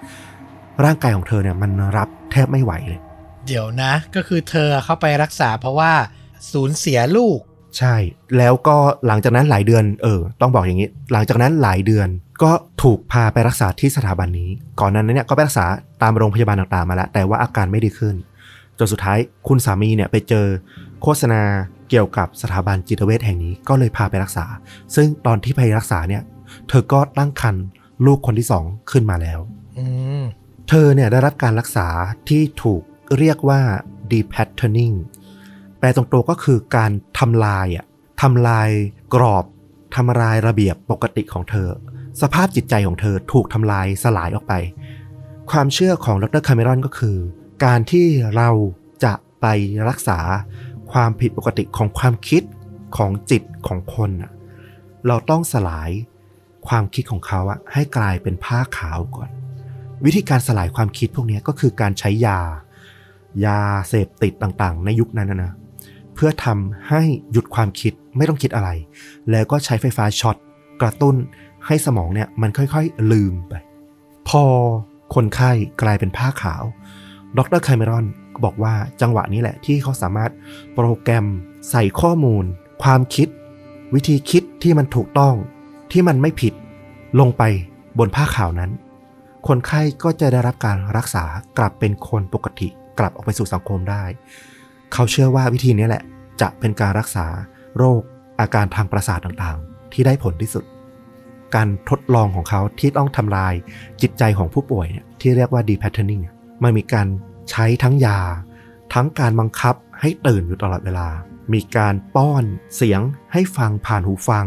[0.85, 2.99] ร่างกายของเธอเนี่ยมันรับแทบไม่ไหวเลย
[3.47, 5.93] เดี๋ยวนะ ก็คือเธอเข้าไปรักษาเพราะว่า
[6.53, 7.39] สูญเสียลูก
[7.79, 7.95] ใช่
[8.39, 12.09] แล้วก็หลังจากนั้นหลายเดือน เออ ต้องบอกอย่างนี้ หลังจากนั้นหลายเดือน
[12.43, 12.51] ก็
[12.83, 15.67] ถูกพาไปรักษาที่สถาบันนี้ ก่อนนั้นเนี่ยก็ไปรักษา
[16.03, 18.15] ตามโรงพยาบาลต่างๆมาแล้วแต่ว่าอาการไม่ดีขึ้น
[18.79, 20.47] จนสุดท้ายคุณสามีเนี่ยไปเจอ
[21.03, 21.43] โฆษณา
[21.91, 24.45] เกี่ยวกับสถาบันจิตเวชแห่งนี้ก็เลยพาไปรักษา
[24.95, 26.23] ซึ่งตอนที่ไปรักษาเนี่ย
[26.69, 27.65] เธอก็ตั้งครรภ์
[28.07, 29.41] ลูกคนที่สองขึ้นมาแล้ว
[29.79, 29.87] อื
[30.21, 30.23] ม
[30.68, 31.88] เธอเนี่ยได้รับการรักษา
[32.29, 32.83] ที่ถูก
[33.18, 33.61] เรียกว่า
[34.12, 34.96] depatterning
[35.79, 37.87] แปลตรงตัวก็คือการทำลายอะ
[38.22, 38.68] ทำลาย
[39.14, 39.44] กรอบ
[39.96, 41.68] ทำลายระเบียบปกติของเธอ
[42.20, 44.55] สภาพจิตใจของเธอถูกทำลายสลายออกไป
[45.50, 47.16] ความเชื่อของดรคาเมรอนก็คือ
[47.64, 48.48] การที่เรา
[49.05, 49.46] จะไป
[49.88, 50.18] รักษา
[50.92, 52.42] ความผิดปกติของความคิด
[52.96, 54.33] ของจิตของคนน่ะ
[55.07, 55.90] เราต้องสลาย
[56.68, 59.31] ความคิดของเขาอะให้กลายเป็นผ้าขาวก่อน
[60.04, 62.38] วิธีการสลายความคิดพวกนี้ก็คือการใช้ยา
[63.46, 65.52] ยาเสพติดต่างๆ ในยุคนั้นนะนะ
[66.14, 68.70] เพื่อทำให้หยุดความคิดไม่ต้องคิดอะไร
[69.30, 70.37] แล้วก็ใช้ไฟฟ้าช็อต
[70.82, 71.16] กระตุ้น
[71.66, 73.54] ให้สมองเนี่ยมันค่อยๆลืมไป
[74.28, 74.42] พอ
[75.14, 75.50] คนไข้
[75.82, 76.62] กลายเป็นผ้าขาว
[77.37, 80.30] ดรคาเมรอนก็บอกว่าจังหวะนี้แหละที่เขาสามารถ
[80.74, 81.26] โปรแกรม
[81.70, 82.44] ใส่ข้อมูล
[82.82, 83.28] ความคิด
[83.94, 85.35] วิธีคิดที่มันถูกต้อง
[85.92, 86.54] ที่มันไม่ผิด
[87.20, 87.42] ลงไป
[87.98, 88.70] บนผ้าขาวนั้น
[89.48, 91.24] คนไข้ก็จะได้รับการรักษา
[91.59, 94.04] กลับเป็นคนปกติกลับออกไปสู่สังคมได้
[94.92, 96.02] เขาเชื่อว่าวิธีนี้แหละ
[96.40, 97.26] จะเป็นการรักษา
[97.76, 98.00] โรค
[98.40, 100.64] อาการทางประสาทต่างๆ ที่ได้ผลที่สุด
[101.54, 103.54] การทดลองของเขาที่ต้องทำลาย
[104.02, 107.06] จิตใจของผู้ป่วยเนี่ยที่เรียกว่า depatterning เนี่ยมันมีการ
[107.50, 108.18] ใช้ทั้งยา
[108.94, 111.09] ทั้งการบังคับให้ตื่นอยู่ตลอดเวลา
[111.52, 112.44] มีการป้อน
[112.76, 113.00] เสียง
[113.32, 114.46] ให้ฟังผ่านหูฟัง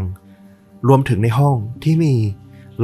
[0.88, 2.14] รวมถึงในห้องที่มี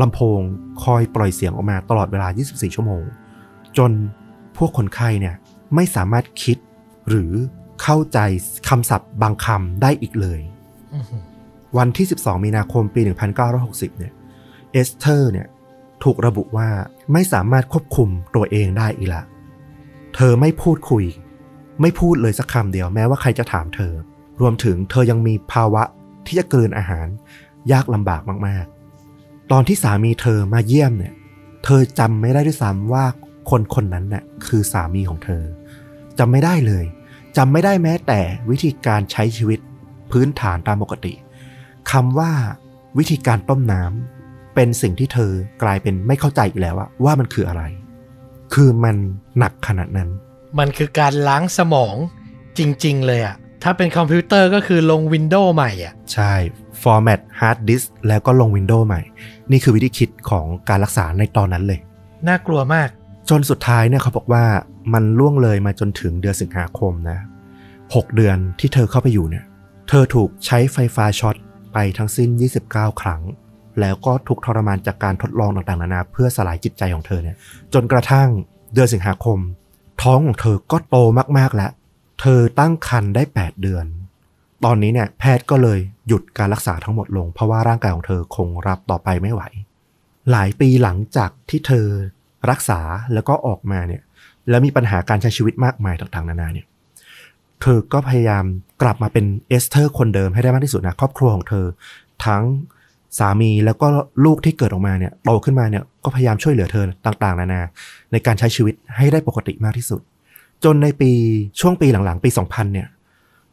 [0.01, 0.41] ลำโพง
[0.83, 3.03] คอยปล่อยเสียงออกมาตลอดเวลา 24 ชั่วโมง
[3.79, 3.91] จน
[4.57, 5.35] พวกคนไข้เนี่ย
[5.75, 6.59] ไม่สามารถคิด
[7.09, 7.33] หรือ
[7.83, 8.19] เข้าใจ
[8.69, 10.41] คำศัพท์บางคำได้อีกเลย
[10.95, 11.23] อื้อหือ
[11.77, 13.01] วันที่ 12 มีนาคมปี
[13.51, 14.13] 1960 เนี่ย
[14.73, 15.47] เอสเธอร์เนี่ย
[16.05, 16.69] ถูกระบุว่า
[17.13, 19.23] ไม่สามารถควบคุมตัวเองได้อีกละ
[20.15, 21.05] เธอไม่พูดคุย
[21.81, 23.93] ไม่พูดเลยสักคำเดียวแม้ว่าใครจะถามเธอ
[24.41, 25.83] รวมถึงเธอยังมีภาวะ
[26.27, 27.07] ที่จะกลืนอาหาร
[27.73, 28.76] ยากลำบากมากๆ
[29.53, 31.15] ตอนที่สามีเธอมาเยี่ยมเนี่ย
[31.65, 33.05] เธอจำไม่ได้ด้วยซ้ำว่า
[33.51, 35.43] คนคนนั้นน่ะคือสามีของเธอ
[36.19, 36.85] จำไม่ได้เลย
[37.37, 39.59] จำไม่ได้แม้แต่วิธีการใช้ชีวิต
[40.11, 41.15] พื้นฐานตามปกติ
[41.93, 42.33] คำว่า
[42.99, 45.33] วิธีการต้มน้ำเป็นสิ่งที่เธอ
[45.63, 47.63] กลายเป็นไม่เข้าใจอีกแล้วอะว่ามันคืออะไร
[48.55, 48.97] คือมัน
[49.39, 50.11] หนักขนาดนั้น
[50.59, 51.95] มันคือการล้างสมอง
[52.59, 56.33] จริง ๆ เลยอะถ้าเป็นคอมพิวเตอร์ก็คือลงวินโดว์ใหม่อะใช่
[56.83, 59.01] format hard disk แล้วก็ลง Windows ใหม่
[59.51, 61.81] นี่คือวิธีคิดของการรักษาในตอนนั้นเลย
[62.29, 62.89] น่ากลัวมาก
[63.31, 64.45] จนสุดท้ายเนี่ยเขาบอกว่า
[64.95, 67.19] มันล่วงเลยมาจนถึงเดือนสิงหาคมนะ
[67.67, 69.45] 6เดือนที่เธอเข้าไปอยู่เนี่ย
[69.89, 71.37] เธอถูกใช้ไฟฟ้าช็อต
[71.73, 72.29] ไปทั้งสิ้น
[72.67, 73.23] 29 ครั้ง
[73.81, 77.37] แล้วก็ถูกทรมานจากการทดลองต่างๆนานาเพื่อสลายจิตใจของเธอเนี่ย
[77.75, 78.29] จนกระทั่ง
[78.75, 79.39] เดือนสิงหาคม
[80.03, 80.97] ท้องของเธอก็โต
[81.39, 81.71] มากๆแล้ว
[82.21, 83.85] เธอตั้งครรภ์ได้ 8 เดือน
[84.64, 89.42] ตอนนี้เนี่ยแพทย์ก็เลยหยุดการรักษาทั้งหมดลง เพราะว่าร่างกายของเธอคงรับต่อไปไม่ไหว
[90.31, 91.87] หลายปีหลังจากที่เธอ
[92.51, 92.81] รักษา
[93.14, 94.03] แล้วก็ออกมาเนี่ย
[94.49, 96.66] แล้วมีปัญหาการใช้ชีวิตมากมายต่างๆนานาเนี่ย
[97.62, 98.45] เธอก็พยายาม
[98.83, 101.66] กลับมาเป็นเอสเธอร์คนเดิมให้ได้มากที่สุดนะครอบครัวของเธอ
[102.27, 102.42] ทั้ง
[103.19, 103.87] สามีแล้วก็
[104.25, 107.62] ลูกที่เกิดออกมาเนี่ยโตขึ้นมาเนี่ยก็พยายามช่วยเหลือเธอต่างๆ นานา
[108.12, 110.01] ในการใช้ชีวิตให้ได้ปกติมากที่สุด
[110.64, 111.11] จนในปี
[111.61, 112.88] ช่วงปีหลังๆ ปี 2000 เนี่ย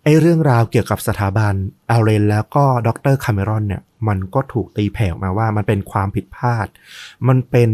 [0.04, 1.54] ไอเรื่องราวเกี่ยวกับสถาบัน
[1.90, 6.68] อัลเรนแล้วก็ดรคาเมรอนเนี่ยมันก็ถูกตีแผ่ออกมาว่ามันเป็นความผิดพลาด
[7.28, 7.70] มันเป็น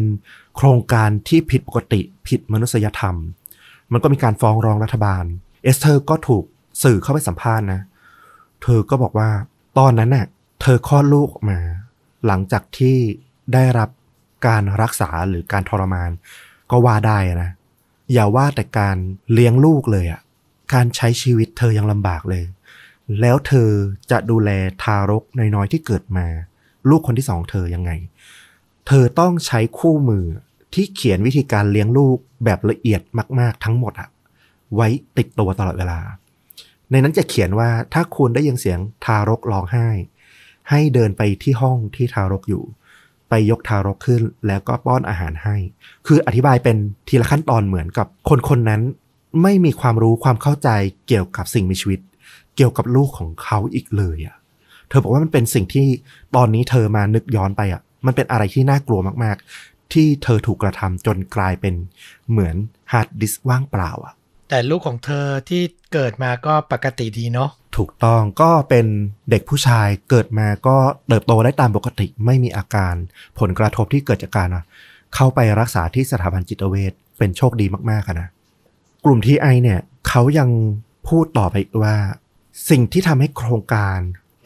[0.55, 3.15] โครงการที่ผิดปกติผิดมนุษยธรรม
[3.91, 5.23] มันก็มีการฟ้องร้องรัฐบาล
[5.63, 6.43] เอสเธอร์ก็ถูก
[6.83, 7.81] สื่อเข้าไปสัมภาษณ์นะ
[8.63, 9.29] เธอก็บอกว่า
[9.77, 10.25] ตอนนั้นน่ะ
[10.61, 11.59] เธอคลอดลูกออกมา
[12.25, 12.97] หลังจากที่
[13.53, 13.89] ได้รับ
[14.47, 16.09] การรักษาหรือการทรมาน
[16.71, 17.49] ก็ว่าได้นะ
[18.13, 18.97] อย่าว่าแต่การ
[19.33, 20.21] เลี้ยงลูกเลยอะ
[20.73, 22.45] การใช้ชีวิตเธอยังลำบากเลย
[23.21, 23.69] แล้วเธอ
[24.11, 24.49] จะดูแล
[24.83, 26.27] ทารกน้อยๆที่เกิดมา
[26.89, 27.91] ลูกคนที่สองเธอยังไง
[28.87, 30.25] เธอต้องใช้คู่มือ
[30.73, 33.01] ที่เขียนวิธีการเลี้ยงลูกแบบละเอียด
[33.39, 34.09] มาก ๆ ทั้งหมดอะ
[34.75, 35.99] ไว้ติดตัวตลอดเวลา
[36.91, 39.87] ในนั้นจะเขียนว่าถ้าคุณได้ยินเสียงทารกร้องไห้
[40.69, 42.63] ให้เดินไปที่ห้องที่ทารกอยู่
[43.29, 45.55] ไปยกทารกขึ้นแล้วก็ป้อนอาหารให้
[46.07, 46.77] คืออธิบายเป็น
[47.07, 48.81] ทีละขั้นตอนเหมือนกับคนคนนั้น
[49.43, 50.69] ไม่มีความรู้ความเข้าใจ
[51.07, 51.99] เกี่ยวกับสิ่งมีชีวิต
[52.55, 54.35] เกี่ยวกับลูกของเขาอีกเลยอ่ะ
[54.89, 55.87] เธอบอกว่ามันเป็นสิ่งที่
[56.35, 61.75] ตอนนี้เธอมานึกย้อนไปอ่ะ มันเป็นอะไรที่น่ากลัวมากๆ ที่เธอถูกกระทำจนกลายเป็น
[62.29, 62.55] เหมือน
[62.91, 64.13] ฮาร์ดดิสก์ว่างเปล่าอะ
[64.49, 65.61] แต่ลูกของเธอที่
[65.93, 68.85] เกิดมาก็ปกติดีเนาะถูกต้องก็เป็น
[69.29, 72.95] เด็กผู้ชายเกิดมาก็เติบโตได้ตามปกติไม่มีอาการ
[73.39, 74.49] ผลกระทบที่เกิดจากการ
[75.15, 78.29] เข้าไปรักษาที่สถาบันจิตเวชเป็นโชคดีมากๆอะนะ
[79.05, 80.49] กลุ่มทีไอเนี่ยเขายัง
[81.07, 81.97] พูดต่อไปอีกว่า
[82.69, 83.97] สิ่งที่ทำให้โครงการ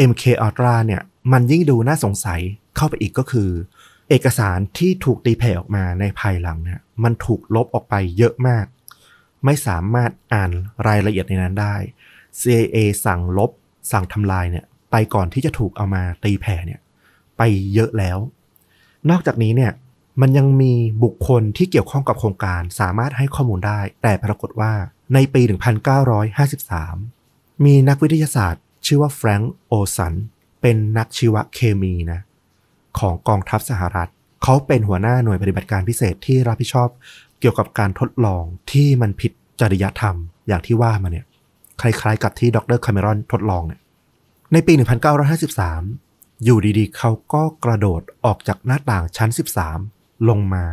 [0.09, 2.41] MK Ultra เนี่ยมันยิ่งดูน่าสงสัย
[2.75, 3.49] เข้าไปอีกก็คือ
[4.09, 8.65] เอกสารที่ถูกตีแผ่ออกมาในภายหลังเนี่ยมันถูกลบออกไปเยอะมาก
[9.45, 10.51] ไม่สามารถอ่าน
[10.87, 11.75] รายละเอียดในนั้นได้
[12.39, 13.51] CIA สั่งลบ
[13.91, 16.79] สั่งทำลายเนี่ยไปก่อนที่จะถูกเอามาตีแผ่เนี่ย
[17.37, 17.41] ไป
[17.73, 18.17] เยอะแล้ว
[19.09, 19.71] นอกจากนี้เนี่ย
[20.21, 20.73] มันยังมี
[21.03, 24.73] บุคคลที่เกี่ยวข้องกับโครงการสามารถให้ข้อมูลได้ แต่ปรากฏว่า
[25.13, 25.41] ในปี
[26.33, 30.13] 1953 มีนักวิทยาศาสตร์ ชื่อว่าแฟรงค์โอสัน
[30.61, 32.19] เป็นนักชีวเคมีนะ
[32.99, 34.09] ของกองทัพสหรัฐ
[34.43, 36.89] เขาเป็นหัวหน้าหน่วยปฏิบัติการพิเศษที่รับผิดชอบ
[37.39, 40.15] เกี่ยวกับการทดลองที่มันผิดจริยธรรม
[40.47, 41.25] อย่างที่ว่ามาเนี่ย
[41.81, 43.79] คล้ายๆกับที่ดรคาเมรอนทดลองเนี่ย
[44.53, 44.73] ในปี
[45.59, 50.63] 1953 อยู่ดีๆ เขาก็กระโดดออกจากหน้าต่างชั้น 13 ลงมา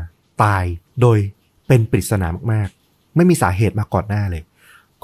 [0.42, 0.64] ตาย
[1.00, 1.18] โดย
[1.68, 4.42] เป็นปริศนามากๆ ไม่มีสาเหตุมาก่อนหน้าเลย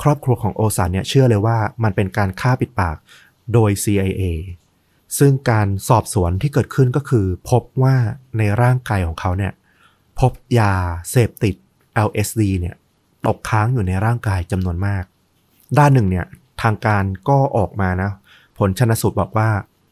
[0.03, 2.97] ครอบครัวของโอซานเนี่ยเชื่อเลยว่ามันเป็นการฆ่าปิดปาก
[3.53, 4.23] โดย CIA
[5.19, 7.97] ซึ่งการสอบสวนที่เกิดขึ้นก็คือ พบว่า
[8.39, 9.53] ในร่างกายของเขาเนี่ย
[10.19, 10.75] พบยา
[11.11, 11.55] เสพติด
[12.09, 12.75] LSD เนี่ย
[13.27, 15.05] ตกค้างอยู่ในร่างกายจำนวนมาก
[15.79, 16.27] ด้านหนึ่งเนี่ย
[16.63, 18.11] ทางการก็ออกมานะ
[18.59, 19.49] ผลชนสูตรบอกว่า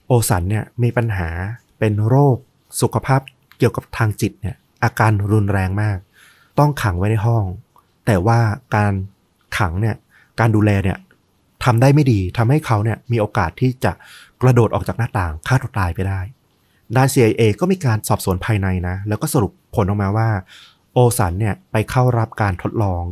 [0.06, 1.28] โอสันเนี่ยมีปัญหา
[1.78, 2.36] เป็นโรค
[2.80, 3.20] สุขภาพ
[3.58, 5.98] เกี่ยวกับทางจิตเนี่ยอาการรุนแรงมาก
[6.58, 7.44] ต้องขังไว้ในห้อง
[8.06, 8.38] แต่ว่า
[8.76, 8.92] การ
[9.58, 9.96] ขังเนี่ย
[10.40, 10.98] การดูแลเนี่ย
[11.64, 13.92] ทำได้ไม่ดีทำให้เขาเนี่ยมีโอกาสที่จะ
[14.42, 16.20] กระโดดออกจากหน้าต่างฆ่าตัวตายไปได้
[16.96, 20.28] ด้าน CIA ก็มีการสอบสวนภายในนะ แล้วก็สรุปผลออกมาว่า
[20.92, 23.02] โอสันเนี่ยไปเข้ารับการทดลอง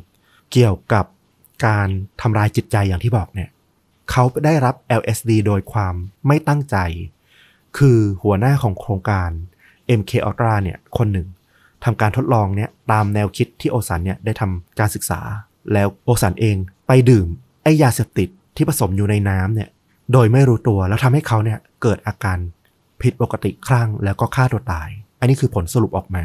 [0.52, 1.04] เกี่ยวกับ
[1.66, 1.88] การ
[2.20, 3.50] ทำลายจิตใจอย่างที่บอกเนี่ย
[4.10, 5.94] เขาได้รับ LSD โดยความ
[6.26, 6.76] ไม่ตั้งใจ
[7.78, 9.30] คือหัวหน้าของโครงการ
[9.98, 11.28] MK Ultra เนี่ยคนหนึ่ง
[11.84, 15.20] ทำการทดลองเนี่ยตามแนวคิดที่โอสันเนี่ยได้ทำการศึกษา
[15.72, 17.26] แล้วโอสันเองไปดื่ม
[17.62, 19.68] ไอยาเสพติดที่ผสมอยู่ในน้ำเนี่ย
[20.12, 22.38] โดยไม่รู้ตัวแล้วทำให้เขาเนี่ยเกิดอาการ
[23.02, 24.88] ผิดปกติคลั่งแล้วก็ฆ่าตัวตาย
[25.20, 26.24] อันนี้คือผลสรุปออกมา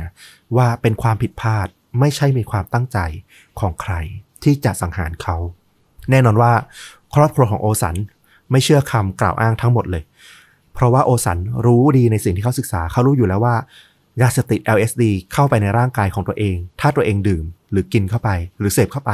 [0.57, 1.67] ว่าเป็นความผิดพลาด
[1.99, 2.97] ไม่ใช่มีความตั้งใจ
[3.59, 3.93] ของใคร
[4.43, 5.37] ที่จะสังหารเขา
[6.09, 6.51] แน่นอนว่า
[7.15, 7.95] ครอบครัวของโอสัน
[8.51, 10.03] ไม่เชื่อคำกล่าวอ้างทั้งหมดเลย
[10.77, 13.55] เพราะว่าโอสันรู้ดีในสิ่งที่เขาศึกษาเขารู้อยู่แล้วว่า
[14.21, 19.11] ยาเสพติด LSD เข้าไปในร่างกายของตัวเอง ถ้าตัวเองดื่ม หรือกินเข้าไป หรือเสพเข้าไป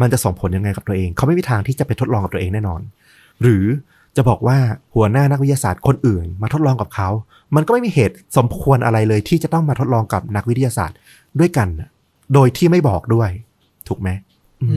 [0.00, 2.80] มันจะส่งผลยังไงกับตัวเอง เขาไม่มีทางที่จะไปทดลองกับตัวเองแน่นอน
[3.42, 3.64] หรือ
[4.16, 4.58] จะบอกว่า
[4.94, 7.08] หัวหน้านักวิทยาศาสตร์คนอื่น มาทดลองกับเขา
[7.56, 10.96] มันก็ไม่มีเหตุสมควรอะไรเลยที่จะต้องมาทดลองกับนักวิทยาศาสตร์
[11.40, 11.68] ด้วยกัน
[12.34, 13.30] โดยที่ไม่บอกด้วย
[13.88, 14.08] ถูกไหม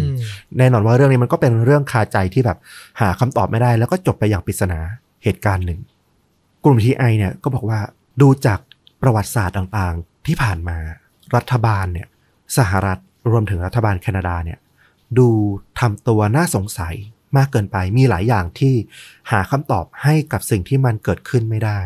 [0.07, 0.09] ม
[0.57, 2.57] แน่นอนว่าเรื่องนี้มันก็เป็นเรื่องคาใจที่แบบ
[3.01, 4.79] หาคำตอบไม่ได้ แล้วก็จบไปอย่างปริศนา
[5.23, 5.79] เหตุการณ์หนึ่ง
[6.63, 7.79] กลุ่มทีไอเนี่ยก็บอกว่า
[8.21, 8.59] ดูจาก
[9.01, 10.77] ประวัติศาสตร์ต่างๆ ที่ผ่านมา
[11.35, 12.07] รัฐบาลเนี่ย
[12.57, 12.99] สหรัฐ
[13.31, 14.59] รวมถึงรัฐบาลแคนาดาเนี่ย
[15.17, 15.27] ดู
[15.79, 16.95] ทำตัวน่าสงสัย
[17.37, 18.73] มากเกินไปมีหลายอย่างที่
[19.31, 21.79] หาคำตอบให้กับสิ่งที่มันเกิดขึ้นไม่ได้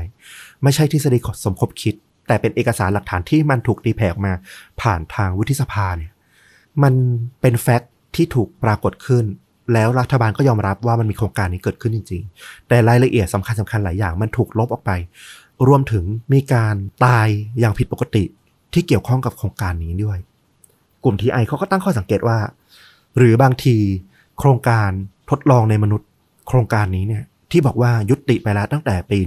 [0.64, 1.96] ไม่ใช่ทฤษฎีสมคบคิด
[2.28, 4.34] แต่เป็นเอกสารหลักฐานที่มันถูกตีแผ่ออกมา
[4.82, 6.12] ผ่านทางวุฒิสภาเนี่ย
[6.84, 6.94] มัน
[7.42, 9.26] เป็นแฟกต์ที่ถูกปรากฏขึ้น
[9.73, 14.91] แล้วรัฐบาลก็ยอมรับว่ามันมีโครงการนี้เกิดขึ้นจริง ๆ แต่รายละเอียดสำคัญสคัญๆหลายอย่างมันถูกลบออกไป
[15.67, 16.75] รวมถึงมีการ
[17.06, 17.28] ตาย
[17.60, 18.23] อย่างผิดปกติ
[18.73, 20.17] ที่เกี่ยวข้องกับโครงการนี้ด้วย
[21.04, 22.38] กลุ่มทีไอเขาก็ตั้งข้อสังเกตว่า
[23.17, 23.75] หรือบางที
[24.39, 24.89] โครงการ
[25.30, 26.10] ทดลองในมนุษย์
[26.47, 29.19] โครงการนี้เนี่ยที่บอกว่ายุติไปแล้วตั้งแต่ปี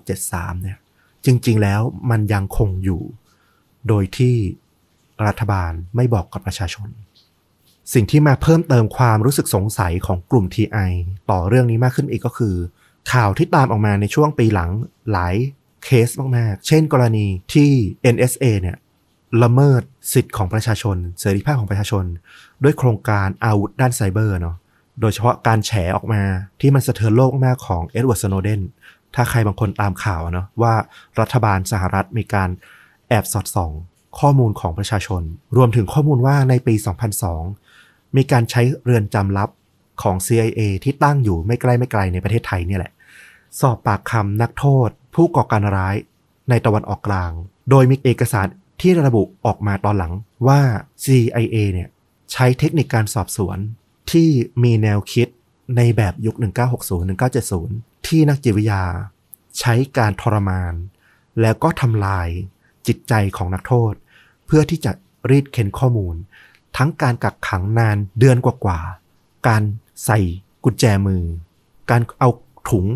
[0.00, 0.78] 1973 เนี่ย
[1.26, 3.02] จริง ๆ แล้วมันยังคงอยู่
[3.88, 4.36] โดยที่
[5.26, 6.88] รัฐบาลไม่บอกกับประชาชน
[7.94, 10.90] สิ่งที่มาเพิ่มเติมความรู้สึกสงสัยของกลุ่ม TI
[11.30, 12.54] ต่อเรื่องนี้มากขึ้นอีกก็คือ
[13.12, 14.70] ข่าวที่ตามออกมาในช่วงปีหลัง
[15.12, 15.34] หลาย
[15.84, 17.70] เคสมากๆ เช่นกรณีที่
[18.14, 18.76] NSA เนี่ย
[19.42, 22.04] ละเมิดสิทธิ์ของประชาชน เสรีภาพของประชาชน
[22.62, 24.56] ด้วยโครงการอาวุธด้านไซเบอร์เนาะ
[25.00, 26.22] โดยเฉพาะการแฉออกมา
[26.60, 28.60] ที่มันสะเทือนโลกมากของเอ็ดเวิร์ดสโนเดน
[29.14, 30.74] ถ้าใครบางคนตามข่าวเนาะว่า
[31.20, 32.50] รัฐบาลสหรัฐมีการ
[33.08, 33.72] แอบสอดส่อง
[34.20, 35.22] ข้อมูลของประชาชน
[35.56, 36.74] รวมถึงข้อมูลว่าในปี
[37.24, 37.65] 2002
[38.16, 39.50] มีการใช้เรือนจำลับ
[40.02, 42.92] ของ CIA ที่ตั้งอยู่ไม่ใกล้ไม่ไกลในประเทศไทยเนี่ยแหละ
[43.60, 45.96] สอบปากคำนักโทษ ผู้ก่อการร้าย
[46.50, 47.32] ในตะวันออกกลาง
[47.70, 48.46] โดยมีเอกสาร
[48.80, 50.12] ที่ระบุออกมาตอนหลัง
[50.48, 50.60] ว่า
[51.04, 51.88] CIA เนี่ย
[52.32, 53.58] ใช้เทคนิคการสอบสวน
[54.12, 54.28] ที่
[54.62, 55.28] มีแนวคิด
[55.76, 56.36] ในแบบยุค
[57.20, 58.82] 1960-1970 ที่นักจิตวิทยา
[59.58, 60.74] ใช้การทรมาน
[61.40, 62.28] แล้วก็ทำลาย
[62.86, 63.92] จิตใจของนักโทษ
[64.46, 64.92] เพื่อที่จะ
[65.30, 66.16] รีดเค้นข้อมูล
[66.76, 69.62] ทั้งการกักขังนานเดือนกว่าๆ การ
[70.04, 70.18] ใส่
[70.64, 71.22] กุญแจมือ
[71.90, 72.28] การเอา
[72.70, 72.86] ถุง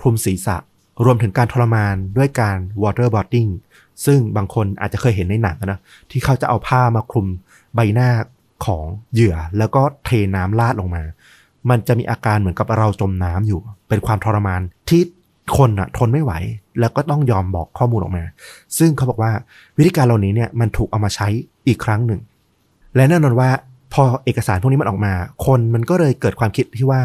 [0.00, 0.56] คลุมศีรษะ
[1.04, 3.50] รวมถึงการทรมานด้วยการ waterboarding
[4.04, 7.26] ซึ่งบางคนอาจจะเคยเห็นในหนังนะที่เขาจะเอาผ้ามาคลุม
[7.74, 8.10] ใบหน้า
[8.64, 11.02] ของเหยื่อ แล้วก็เทน้ำลาดลงมา
[11.70, 15.02] มันจะมีอาการเหมือนกับเราจมน้ำอยู่ เป็นความทรมานที่
[15.56, 16.32] คนอะทนไม่ไหว
[16.80, 18.24] แล้วก็ต้องยอมบอกข้อมูลออกมา
[18.78, 19.32] ซึ่งเขาบอกว่า
[19.78, 21.28] วิธีการเหล่านี้เนี่ยมันถูกเอามาใช้
[21.66, 22.20] อีกครั้งหนึ่ง
[22.96, 23.50] และแน่นอนว่า
[23.94, 25.14] พอเอกสารพวกนี้มันออกมา
[25.46, 27.02] คนมันก็เลยเกิดความคิดที่ว่า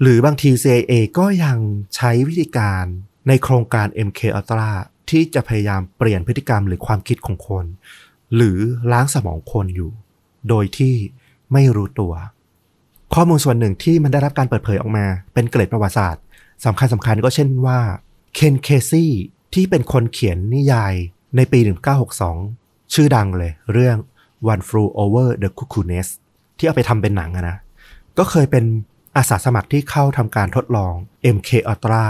[0.00, 1.58] หรือบางที CIA ก็ยัง
[1.96, 2.84] ใช้วิธีการ
[3.28, 4.70] ในโครงการ MK Ultra
[5.10, 7.64] ที่จะพยายามเปลี่ยนพฤติกรรมหรือความคิดของคน
[8.34, 8.58] หรือ
[8.92, 9.90] ล้างสมองคนอยู่
[10.48, 10.94] โดยที่
[11.52, 12.12] ไม่รู้ตัว
[13.14, 16.22] ข้อมูลส่วนหนึ่งที่มันได้รับการเปิดเผยออกมา เป็นเกร็ดประวัติศาสตร์
[16.64, 17.80] สำคัญสำคัญก็เช่นว่า
[18.34, 19.12] เคนเคซี่
[19.54, 20.94] ที่เป็นคนเขียนนิยาย
[21.36, 21.60] ในปี
[22.26, 23.96] 1962 ชื่อดังเลย เรื่อง
[24.52, 26.12] One Flew Over the Cuckoo Nest
[26.58, 27.56] ที่เอาไปทำเป็นหนังอะนะ
[28.18, 28.64] ก็เคยเป็น
[29.16, 30.92] อาสาสมัครที่เข้าทำการทดลอง
[31.36, 32.06] MK Ultra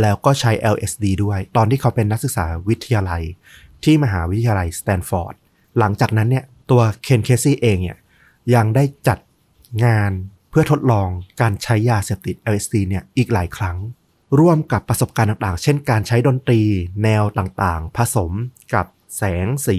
[0.00, 3.22] แล้วก็ใช้ LSD ด้วย ตอนที่เขาเป็นนักศึกษาวิทยาลัย
[3.84, 5.34] ที่มหาวิทยาลัยสแตนฟอร์ด
[5.78, 7.98] หลังจากนั้นเนี่ย ตัวเคนเคซี่เองเนี่ย
[8.54, 9.18] ยังได้จัด
[9.84, 10.10] งาน
[10.50, 11.08] เพื่อทดลอง
[11.40, 13.76] การใช้ยาเสพติด LSD เนี่ยอีกหลายครั้ง
[14.38, 16.62] ร่วมกับประสบการณ์ต่างๆ เช่นการใช้ดนตรี
[17.02, 18.32] แนวต่างๆ ผสม
[18.74, 18.86] กับ
[19.16, 19.78] แสงสี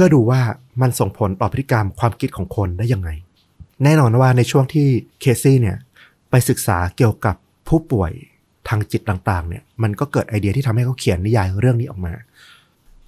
[0.00, 0.40] พื่อดูว่า
[0.82, 3.10] มันส่งผลต่อพฤติกรรมความคิดของคนได้ยังไง
[3.84, 4.88] แน่นอนว่าในช่วงที่
[5.20, 5.76] เคซี่เนี่ย
[6.30, 7.36] ไปศึกษาเกี่ยวกับ
[7.68, 8.12] ผู้ป่วย
[8.68, 12.14] ทางจิตต่างๆเนี่ยมันก็เกิดไอเดียที่ทำให้เขาเขียนนิยายเรื่องนี้ออกมา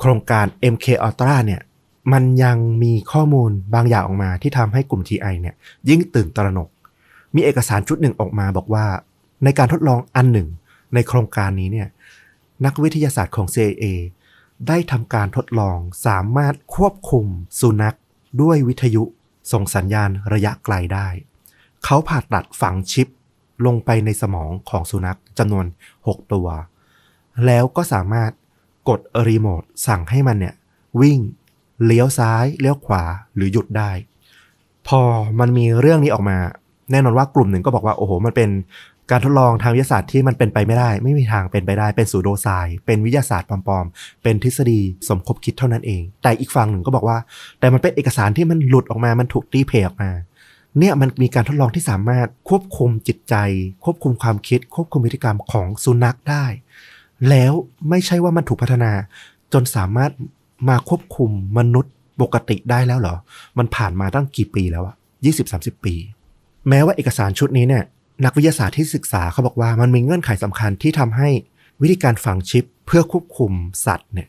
[0.00, 1.60] โครงการ MK Ultra เนี่ย
[2.12, 5.54] มันยังมีข้อมูลบางอย่างออกมาที่ทำให้กลุ่ม TI เนี่ย
[5.88, 6.68] ยิ่งตื่นตระหนก
[7.34, 8.86] มีเอกสารชุดหนึ่งออกมาบอกว่า
[9.44, 10.48] ในการทดลองอันหนึ่ง
[10.94, 11.88] ในโครงการนี้เนี่ย
[12.64, 13.84] นักวิทยาศาสตร์ของ CIA
[14.68, 17.26] ได้ทำการทดลองสามารถควบคุม
[17.60, 17.96] สุนัข
[18.42, 19.02] ด้วยวิทยุ
[19.52, 21.08] ส่งสัญญาณระยะไกลได้
[21.84, 23.08] เขาผ่าตัดฝังชิป
[23.66, 25.66] ลงไปในสมองของสุนัขจำนวน
[25.98, 26.48] 6 ตัว
[27.46, 28.30] แล้วก็สามารถ
[28.88, 30.54] กดรีโมทสั่งให้มันเนี่ย
[31.00, 31.18] วิ่ง
[31.84, 33.02] เลี้ยวซ้าย เลี้ยวขวา
[33.34, 33.90] หรือหยุดได้
[34.88, 35.02] พอ
[35.40, 36.38] มันมีเรื่องนี้ออกมา
[36.90, 38.50] แน่นอนว่ากลุ่มหนึ่งก็บอกว่า โอ้โห มันเป็น
[39.10, 42.48] การทดลองทางวิทยาศาสตร์ที่มันเป็นไปไม่ได้ ไม่มีทางเป็นไปได้เป็นสูโดไซ
[42.86, 47.18] เป็นวิทยาศาสตร์ปลอมๆ เป็นทฤษฎีสมคบคิดเท่านั้นเอง แต่อีกฝั่งหนึ่งก็บอกว่า
[47.60, 50.10] แต่มันเป็นเอกสารที่มันหลุดออกมา มันถูกตีเพยออกมา
[50.78, 53.34] เนี่ยมันมีการทดลองที่สามารถควบคุมจิตใจ
[53.84, 56.44] ควบคุมความคิด ควบคุมพฤติกรรมของสุนัขได้
[57.28, 57.52] แล้ว
[57.88, 58.92] ไม่ใช่ว่ามันถูกพัฒนา
[59.52, 60.10] จนสามารถ
[60.68, 63.16] มาควบคุมมนุษย์ปกติได้แล้วเหรอ
[63.58, 64.94] มันผ่านมาตั้งกี่ปีแล้วอะ
[65.24, 65.94] ยี่สิบสามสิบปี
[66.68, 67.84] แม้ว่าเอกสารชุดนี้เนี่ย
[68.24, 71.28] นักวิทยาศาสตร์ที่ศึกษาเขาบอกว่ามันมีเงื่อนไขสำคัญที่ทำให้
[71.82, 73.52] วิธีการฝังชิปเพื่อควบคุม
[73.86, 74.28] สัตว์เนี่ย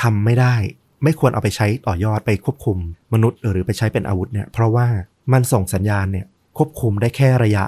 [0.00, 0.54] ทำไม่ได้
[1.02, 2.78] ไม่ควรเอาไปใช้ต่อยอดไปควบคุม
[3.12, 4.86] มนุษย์หรือไปใช้เป็นอาวุธเนี่ยเพราะว่า
[5.32, 7.64] มันส่งสัญญาณเนี่ยควบคุมได้แค่ระยะ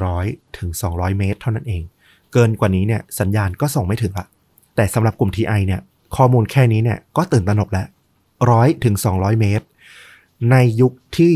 [0.00, 1.82] 100 ถึง 200 เมตร เท่านั้นเอง
[2.32, 4.26] เกินกว่านี้เนี่ยสัญญาณก็ส่งไม่ถึงละ
[4.76, 5.80] แต่สำหรับกลุ่ม TI เนี่ย
[6.16, 7.86] ข้อมูลแค่นี้เนี่ยก็ตื่นตระหนกแล้ว
[8.50, 9.66] ร้อยถึง 200 เมตร
[10.50, 11.34] ในยุคที่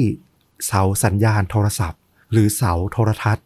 [0.66, 2.01] เสาสัญญาณโทรศัพท์
[2.33, 3.44] หรือเสาโทรทัศน์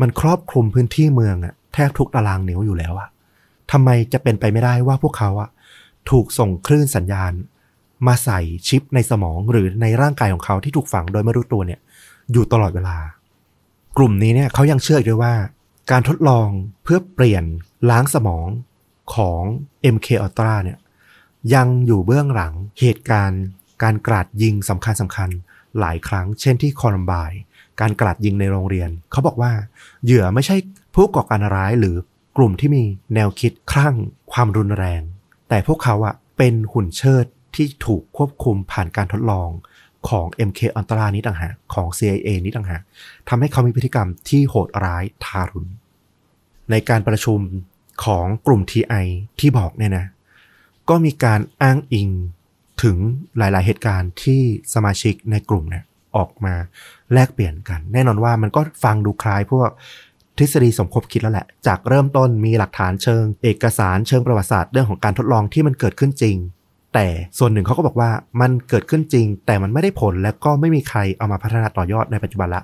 [0.00, 3.08] มันครอบคลุมพื้นที่เมืองอะแทบทุกตารางนิ้วอยู่แล้วอะ
[3.72, 5.48] ทำไมจะเป็นไปไม่ได้ว่าพวกเขาอะ
[6.10, 7.32] ถูกส่งคลื่นสัญญาณ
[8.06, 11.80] มาใส่ชิปในสมองหรือในร่างกายของเขาที่ถูกฝังโดยไม่รู้ตัวเนี่ย
[12.32, 12.96] อยู่ตลอดเวลา
[13.96, 15.34] กลุ่มนี้เนี่ยเขายังเชื่อด้วยว่า
[15.90, 16.48] การทดลอง
[16.82, 17.44] เพื่อเปลี่ยน
[17.90, 18.46] ล้างสมอง
[19.14, 19.42] ของ
[19.94, 20.78] MK Ultra เนี่ย
[21.54, 23.42] ยังอยู่เบื้องหลังเหตุการณ์
[23.82, 25.30] การกราดยิงสำคัญสำคัญ
[25.80, 27.30] หลายครั้ง เช่นที่คอลัมบาย
[27.80, 29.52] การกราดยิงในโรงเรียน เขาบอกว่า
[30.04, 30.56] เหยื่อไม่ใช่
[30.94, 31.96] ผู้ก่อการร้ายหรือ
[32.36, 32.82] กลุ่มที่มี
[33.14, 33.94] แนวคิดคลั่ง
[34.32, 35.02] ความรุนแรง
[35.48, 39.48] แต่พวกเขาอะเป็นหุ่นเชิดที่ถูกควบคุมผ่านการทดลอง
[40.08, 42.82] ของ MK Ultra นี้ต่างหากของ CIA นี้ต่างหาก
[43.28, 45.70] ทำให้เขามีพฤติกรรมที่โหดร้ายทารุณ
[46.70, 47.40] ในการประชุม
[48.04, 49.06] ของกลุ่ม TI
[49.40, 50.06] ที่บอกเนี่ยนะ
[50.88, 52.08] ก็มีการอ้างอิง
[52.82, 52.96] ถึง
[53.38, 54.40] หลาย ๆ เหตุการณ์ที่
[54.74, 55.84] สมาชิกในกลุ่มเนี่ย
[56.16, 56.54] ออกมา
[57.12, 59.70] แลกเปลี่ยนกัน แน่นอนว่ามันก็ฟังดูคล้ายพวก
[60.36, 66.36] ทฤษฎีสมคบคิดแล้วแหละ จากเริ่มต้นมีหลักฐานเชิง เอกสารเชิงประวัติศาสตร์เรื่องของการทดลองที่มันเกิดขึ้นจริง
[66.94, 67.06] แต่
[67.38, 68.10] ส่วนหนึ่งเขาก็บอกว่า
[68.40, 72.62] มันเกิดขึ้นจริง แต่มันไม่ได้ผลและก็ไม่มีใครเอามาพัฒนาต่อยอดในปัจจุบันละ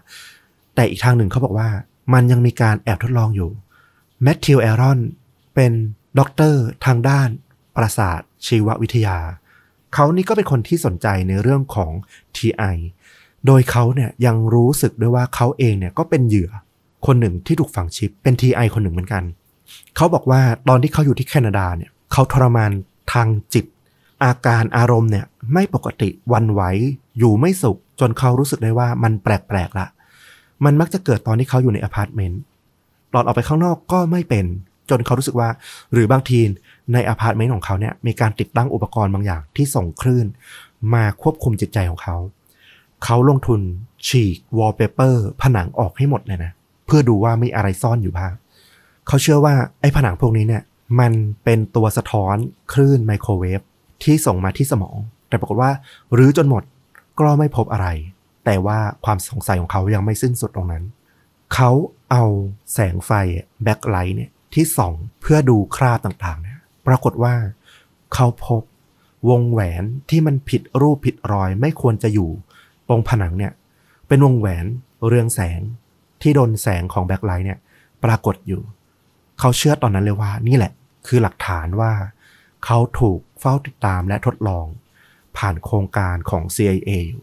[0.75, 1.69] แต่อีกทางหนึ่งเขาบอกว่า
[2.15, 3.51] มันยังมีการแอบทดลองอยู่
[4.23, 5.01] แมทธิวแอรอน
[5.55, 5.73] เป็น
[6.19, 7.29] ด็อกเตอร์ทางด้าน
[7.77, 9.19] ประสาทชีววิทยา
[9.95, 11.93] เขานี่ก็เป็นคนที่สนใจในเรื่องของ
[12.37, 12.77] TI
[13.47, 16.51] โดยเขาเนี่ยยังรู้สึกด้วยว่าเขาเองเนี่ยก็เป็นเหยื่อ
[17.07, 19.22] คนหนึ่งที่ถูกฝังชิปเป็น TI คนหนึ่งเหมือนกัน
[19.97, 22.70] เขาบอกว่าตอนที่เขาอยู่ที่แคนาดาเนี่ยเขาทรมาน
[23.12, 23.64] ทางจิต
[24.24, 26.62] อาการอารมณ์เนี่ยไม่ปกติหวั่นไหว
[27.18, 29.86] อยู่ไม่สุข จนเขารู้สึกได้ว่ามันแปลกๆละ
[30.64, 32.40] มันมักจะเกิดตอนที่เขาอยู่ในอพาร์ตเมนต์
[33.14, 34.47] ตอนออกไปข้างนอกก็ไม่เป็น
[34.90, 35.49] จนเขารู้สึกว่า
[35.93, 36.40] หรือบางที
[36.93, 40.26] ในอพาร์ตเมนต์ของเขาเนี่ยมีการติดตั้งอุปกรณ์บางอย่างที่ส่งคลื่น
[40.95, 42.16] มาควบคุมจิตใจของเขา
[43.05, 43.61] เขาลงทุน
[44.07, 46.53] ฉีกวอลเปเปอร์ผนังออกให้หมดเลยนะ
[46.87, 48.33] เพื่อดูว่ามีอะไรซ่อนอยู่บ้าง
[49.07, 50.63] เขาเชื่อว่าไอ้ผนังพวกนี้เนี่ย
[51.01, 51.13] มัน
[51.45, 52.37] เป็นตัวสะท้อน
[52.73, 53.61] คลื่นไมโครเวฟ
[54.03, 54.97] ที่ส่งมาที่สมอง
[55.29, 55.71] แต่ปรากฏว่า
[56.19, 56.63] รื้อจนหมด
[57.21, 57.89] ก็ไม่พบอะไร
[58.45, 60.85] แต่ว่าความสงสัยของเขายังไม่สิ้นสุดตรงนั้น
[61.55, 61.71] เขา
[62.11, 62.25] เอา
[62.73, 63.11] แสงไฟ
[63.62, 67.35] black light เนี่ยที่ส่องเพื่อดูคราบต่างๆเนี่ยปรากฏว่า
[68.15, 68.63] เขาพบ
[69.29, 72.31] วงแหวนที่มันผิดรูปผิดรอยไม่ควรจะอยู่
[72.93, 73.53] รงผนังเนี่ย
[74.09, 74.66] เป็นวงแหวน
[75.07, 75.61] เรืองแสง
[76.22, 77.59] ที่โดนแสงของแบ็คไลท์เนี่ย
[78.05, 78.62] ปรากฏอยู่
[79.40, 80.72] เขาเชื่อตอนนั้นเลยว่า นี่แหละ
[81.07, 81.93] คือหลักฐานว่า
[82.64, 84.66] เขาถูกเฝ้าติดตามและทดลอง
[85.36, 87.22] ผ่านโครงการของ CIA อยู่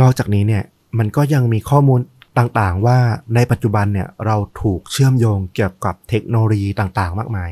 [0.00, 0.62] นอกจากนี้เนี่ย
[0.98, 2.00] มันก็ยังมีข้อมูล
[2.38, 2.98] ต่างๆ ว่า
[3.34, 7.50] ในปัจจุบันเนี่ยเราถูกเชื่อมโยงเกี่ยวกับเทคโนโลยีต่างๆ มากมาย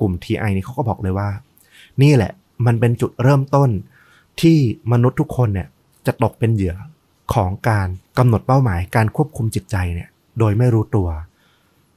[0.00, 1.28] กลุ่ม TI นี่เขาก็บอกเลยว่า
[2.02, 2.32] นี่แหละ
[2.66, 3.70] มันเป็นจุดเริ่มต้น
[4.40, 4.58] ที่
[4.92, 5.68] มนุษย์ทุกคนเนี่ย
[6.06, 6.76] จะตกเป็นเหยื่อ
[7.34, 7.88] ของการ
[8.18, 11.08] กำหนดเป้าหมายการควบคุมจิตใจเนี่ยโดยไม่รู้ตัว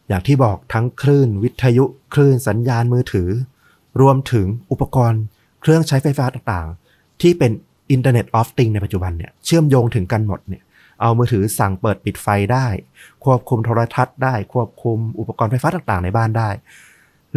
[0.08, 3.30] อย่างที่บอกทั้งคลื่นวิทยุคลื่นสัญญาณมือถือ
[4.02, 5.22] รวมถึงอุปกรณ์
[5.62, 7.52] เครื่องใช้ไฟฟ้าต่างๆ ที่เป็น
[7.92, 10.64] อินเทอร์เน็ตออฟติงในปัจจุบันเนี่ยเชื่อมโยงถึงกันหมดเนี่ย
[11.02, 12.68] เอามือถือสั่งเปิดปิดไฟได้
[13.24, 16.50] ควบคุมโทรทัศน์ได้ ควบคุมอุปกรณ์ไฟฟ้าต่างๆ ในบ้านได้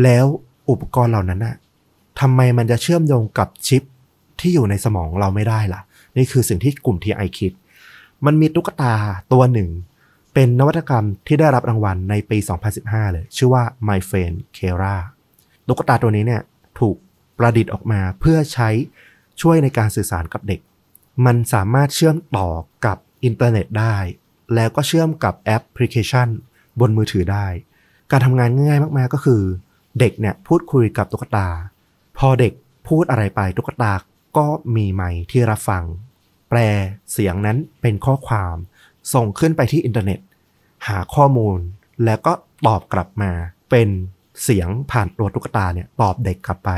[0.02, 0.24] แล้ว
[0.70, 1.56] อุปกรณ์เหล่านั้นน่ะ
[2.20, 3.82] ทำไมมันจะเชื่อมโยงกับชิป
[4.40, 5.80] ที่อยู่ในสมองเราไม่ได้ล่ะ
[6.16, 7.52] นี่คือสิ่งที่กลุ่ม TI คิด
[8.26, 8.94] มันมีตุ๊กตา
[9.32, 9.70] ตัวหนึ่ง
[10.34, 12.38] เป็นนวัตกรรมที่ได้รับรางวัลในปี
[12.76, 14.96] 2015 เลย ชื่อว่า My Friend Kera
[15.66, 16.42] ตุ๊กตาตัวนี้เนี่ย
[16.78, 16.96] ถูก
[17.38, 18.68] ประดิษฐ์ออกมาเพื่อใช้
[19.40, 20.60] ช่วยในการสื่อสารกับเด็ก
[21.26, 22.48] มันสามารถเชื่อมต่อ
[22.86, 23.96] กับอินเทอร์เน็ตได้
[24.54, 26.28] แล้วก็เชื่อมกับแอปพลิเคชัน
[26.80, 27.46] บนมือถือได้
[28.10, 29.42] การทำงานง่ายมากๆก็คือ
[29.98, 31.48] เด็กเนี่ยพูดคุยกับตุ๊กตา
[32.18, 32.52] พอเด็ก
[32.88, 33.92] พูดอะไรไปตุ๊กตา
[34.36, 34.46] ก็
[34.76, 35.84] มีไมค์ที่รับฟัง
[36.48, 36.58] แปล
[37.12, 38.56] เสียงนั้นเป็นข้อความ
[39.14, 40.20] ส่งขึ้นไปที่อินเทอร์เน็ต
[40.88, 41.58] หาข้อมูล
[42.04, 42.32] แล้วก็
[42.66, 43.32] ตอบกลับมา
[43.70, 43.88] เป็น
[44.42, 46.70] เสียงผ่านตัวตุ๊กตาเนี่ยตอบเด็กกลับไป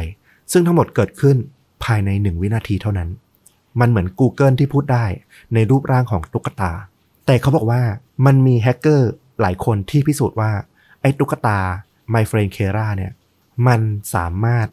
[0.53, 1.37] ซึ่งทั้งหมดเกิดขึ้น
[1.85, 3.09] ภายในหนึ่งวินาทีเท่านั้น
[3.81, 5.05] มันเหมือน Google ที่พูดได้
[5.55, 6.73] ในรูปร่างของตุ๊กตา
[7.27, 7.83] แต่เขาบอกว่า
[8.27, 9.11] มันมีแฮกเกอร์
[9.41, 10.53] หลายคนที่พิสูจน์ว่า
[11.01, 11.59] ไอ้ตุ๊กตา
[12.13, 13.13] My Friend Kera เนี่ย
[13.67, 13.81] มัน
[14.15, 14.67] สามารถ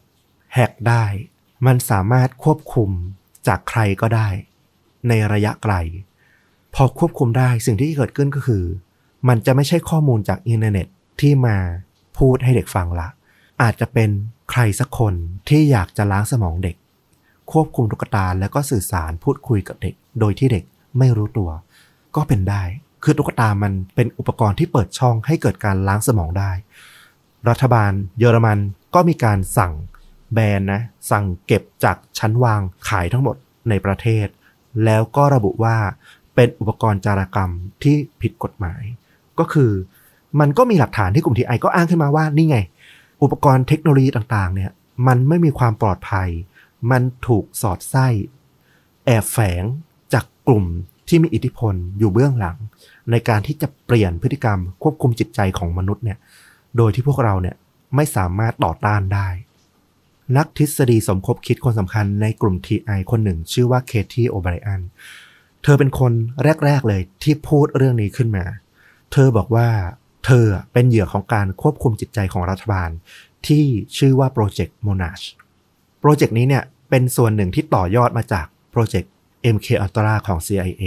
[0.54, 1.04] แฮกได้
[1.66, 2.90] มันสามารถควบคุม
[3.46, 4.28] จากใครก็ได้
[5.08, 5.74] ในระยะไกล
[6.74, 8.64] พอควบคุมได้สิ่งที่เกิดขึ้นก็คือ
[9.28, 10.86] มันจะไม่ใช่ข้อมูลจากอินเทอร์เน็ต
[11.20, 11.56] ที่มา
[12.18, 13.08] พูดให้เด็กฟังละ
[13.62, 14.10] อาจจะเป็น
[14.50, 15.14] ใครสักคน
[15.48, 16.76] ที่อยากจะล้างสมองเด็ก
[17.52, 20.64] ควบคุมตุ๊กตาแล้วก็สื่อสารพูดคุยกับเด็ก โดยที่เด็ก
[20.98, 21.50] ไม่รู้ตัว
[22.16, 22.62] ก็เป็นได้
[23.04, 26.50] คือตุ๊กตามันเป็นอุปกรณ์ที่เปิดช่องให้เกิดการล้างสมองได้
[27.48, 28.58] รัฐบาลเยอรมัน
[28.94, 29.72] ก็มีการสั่ง
[30.34, 30.80] แบนนะ
[31.10, 33.36] สั่งเก็บจากชั้นวางขายทั้งหมด
[33.68, 34.26] ในประเทศ
[34.84, 35.76] แล้วก็ระบุว่า
[36.34, 37.50] เป็นอุปกรณ์จารกรรม
[37.82, 38.82] ที่ผิดกฎหมาย
[39.38, 39.70] ก็คือ
[40.40, 42.58] มันก็มีหลักฐานที่กลุ่มทีไอก็อ้างขึ้นมาว่านี่ไง
[43.22, 44.70] อุปกรณ์เทคโนโลยีต่างๆ เนี่ย
[45.06, 46.28] มันไม่มีความปลอดภัย
[46.90, 48.06] มันถูกสอดไส้
[49.04, 49.62] แอบแฝง
[50.12, 50.64] จากกลุ่ม
[51.08, 52.56] ที่มีอิทธิพลอยู่เบื้องหลัง
[53.10, 56.18] ในการที่จะเปลี่ยนพฤติกรรมควบคุมจิตใจของมนุษย์เนี่ย
[56.76, 57.56] โดยที่พวกเราเนี่ย
[57.96, 59.28] ไม่สามารถต่อต้านได้
[60.36, 64.80] นักทฤษฎีสมคบคิดคนสำคัญในกลุ่ม TI คนหนึ่ง ชื่อว่าเคที่โอไบรอัน
[65.62, 66.12] เธอเป็นคน
[66.64, 68.44] แรก ๆ เลยที่พูดเรื่องนี้ขึ้นมา
[69.12, 69.68] เธอบอกว่า
[70.26, 72.90] เธอเป็นเหยื่อของการควบคุมจิตใจของรัฐบาล
[73.46, 73.64] ที่
[73.96, 75.24] ชื่อว่าโปรเจกต์ Monash
[76.00, 79.12] โปรเจกต์นี้เนี่ยเป็นส่วนหนึ่งที่ต่อยอดมาจากโปรเจกต์
[79.54, 80.84] MK Ultra ของ CIA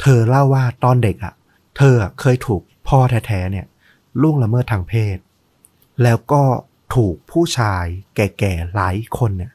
[0.00, 1.34] เธอเล่าว่าตอนเด็กอะ่ะ
[1.76, 3.66] เธอเคยถูกพ่อแท้ๆเนี่ย
[4.22, 5.16] ล่วงละเมิดทางเพศ
[6.02, 6.42] แล้วก็
[6.94, 7.84] ถูกผู้ชาย
[8.14, 9.52] แก่ๆหลายคนเนี่ย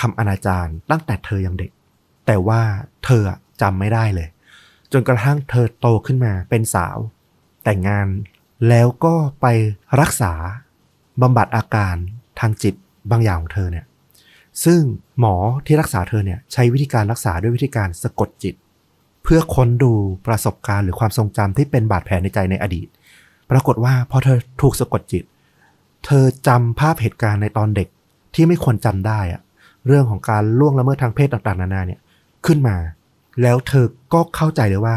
[0.00, 1.70] ทำอนาจารตั้งแต่เธอยังเด็ก
[2.26, 2.62] แต่ว่า
[3.04, 3.22] เธอ
[3.62, 4.28] จำไม่ได้เลย
[4.92, 6.96] จนกระทั่งเธอโตขึ้นมาเป็นสาว
[7.64, 8.06] แต่งงาน
[8.68, 9.46] แล้วก็ไป
[10.00, 10.32] รักษา
[11.22, 11.96] บำบัดอาการ
[12.40, 12.74] ทางจิต
[13.10, 13.86] บางอย่างของเธอเนี่ย
[14.64, 14.80] ซึ่ง
[15.18, 15.34] หมอ
[15.66, 18.54] ที่รักษาเธอเนี่ยใช้วิธีการรักษาด้วยวิธีการสะกดจิต
[19.22, 19.92] เพื่อค้นดู
[20.26, 22.88] ประสบการณ์หรือความทรงจำที่เป็นบาดแผลในใจในอดีต
[23.50, 25.24] ปรากฏว่าพอเธอถูกสะกดจิต
[26.04, 27.88] เธอจำภาพเหตุการณ์ในตอนเด็ก
[28.34, 29.40] ที่ไม่ควรจำได้อะ
[29.86, 32.00] เรื่องของการล่วงละเมิดทางเพศต่างๆ นานาเนี่ย
[32.46, 32.76] ขึ้นมา
[33.42, 34.96] แล้วเธอก็เข้าใจเลยว่า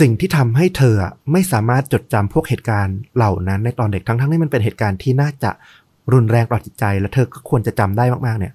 [0.00, 0.94] สิ่งที่ทำให้เธอ
[1.32, 5.50] ไม่สามารถจดจำพวกเหตุการณ์เหล่านั้นในตอนเด็กทั้งๆที่มันเป็นเหตุการณ์ที่น่าจะ
[6.12, 8.52] รุนแรงต่อจิตใจ และเธอก็ควรจะจำได้มากๆเนี่ย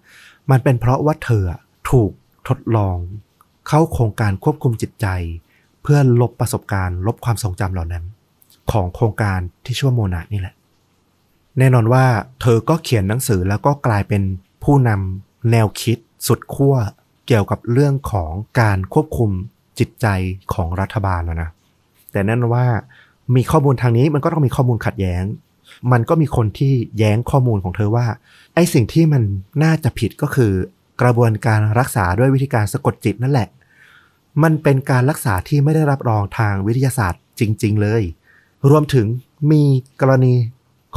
[0.51, 1.43] มันเป็นเพราะว่าเธอ
[1.89, 2.11] ถูก
[2.47, 2.97] ทดลอง
[3.67, 5.07] เข้าโครงการควบคุมจิตใจ
[5.83, 8.03] เพื่อลบประสบการณ์ ลบความทรงจำเหล่านั้น
[8.71, 10.55] ของโครงการที่ชื่อว่าโมนานี่แหละ
[11.59, 12.05] แน่นอนว่า
[12.41, 14.23] เธอก็เขียนหนังสือแล้วก็กลายเป็น
[14.63, 15.97] ผู้นำแนวคิด
[16.27, 16.75] สุดขั้ว
[17.27, 18.31] เกี่ยวกับเรื่องของ
[18.61, 19.31] การควบคุม
[19.79, 20.07] จิตใจ
[20.53, 21.49] ของรัฐบาลนะนะ
[22.11, 22.65] แต่แน่นอนว่า
[23.35, 25.23] มีข้อมูลทางนี้มันก็ต้องมีข้อมูลขัดแย้ง
[25.91, 28.05] มันก็มีคนที่แย้งข้อมูลของเธอว่า
[28.55, 29.23] ไอ้สิ่งที่มัน
[29.63, 30.53] น่าจะผิดก็คือ
[31.01, 33.47] กระบวนการรักษาด้วยวิธีการสะกดจิตนั่นแหละ
[34.43, 38.03] มันเป็นการรักษาที่ไม่ได้รับรองทางวิทยาศาสตร์จริง ๆ เลย
[38.69, 39.05] รวมถึง
[39.51, 39.63] มี
[40.01, 40.33] กรณี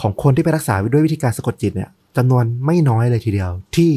[0.00, 3.92] ของคนที่ไปรักษาด้วยวิธีการสะกดจิตเนี่ยจำนวนไม่น้อยเลยทีเดียว ที่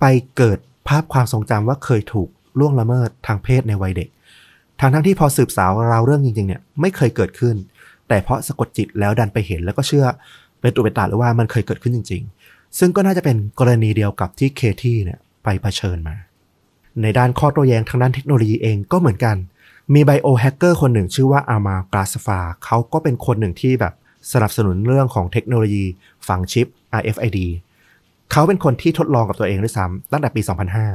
[0.00, 0.04] ไป
[0.36, 2.28] เกิดภาพความทรงจำว่าเคยถูก
[2.58, 4.08] ล่วงละเมิดทางเพศในวัยเด็ก
[4.80, 7.56] ทางทั้งที่พอสืบสาวราวเรื่องจริงๆเนี่ยไม่เคยเกิดขึ้น
[8.08, 10.06] แต่เพราะสะกดจิตแล้วดันไปเห็นแล้วก็เชื่อ
[10.60, 16.16] เป็นตุเป็นตาเลยว่ามันเคยเกิดขึ้นจริง ๆ ซึ่งก็น่าจะเป็นกรณีเดียวกับที่เคที่เนี่ยไปเผชิญมา
[17.02, 19.36] ในด้านข้อโต้แย้งทางด้านเทคโนโลยีเองก็เหมือนกัน
[19.94, 23.94] มีไบโอแฮกเกอร์คนหนึ่งชื่อว่าอามากราสฟาเขาก็เป็นคนหนึ่งที่แบบ
[24.32, 25.84] สนับสนุนเรื่องของเทคโนโลยี
[26.28, 26.66] ฝังชิป
[27.00, 27.38] RFID
[28.32, 30.40] เขาเป็นคนที่ทดลองกับตัวเองด้วยซ้ำตั้งแต่ปี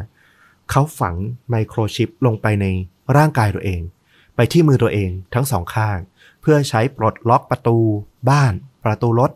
[0.08, 1.16] 2005 เขาฝัง
[1.50, 2.66] ไมโครชิปลงไปใน
[3.18, 3.82] ร่างกายตัวเอง
[4.36, 5.98] ไปที่มือตัวเองทั้งสองข้าง
[6.42, 7.78] เพื่อใช้ปลดล็อกประตู
[8.30, 8.54] บ้าน
[8.86, 9.32] ประตูรถ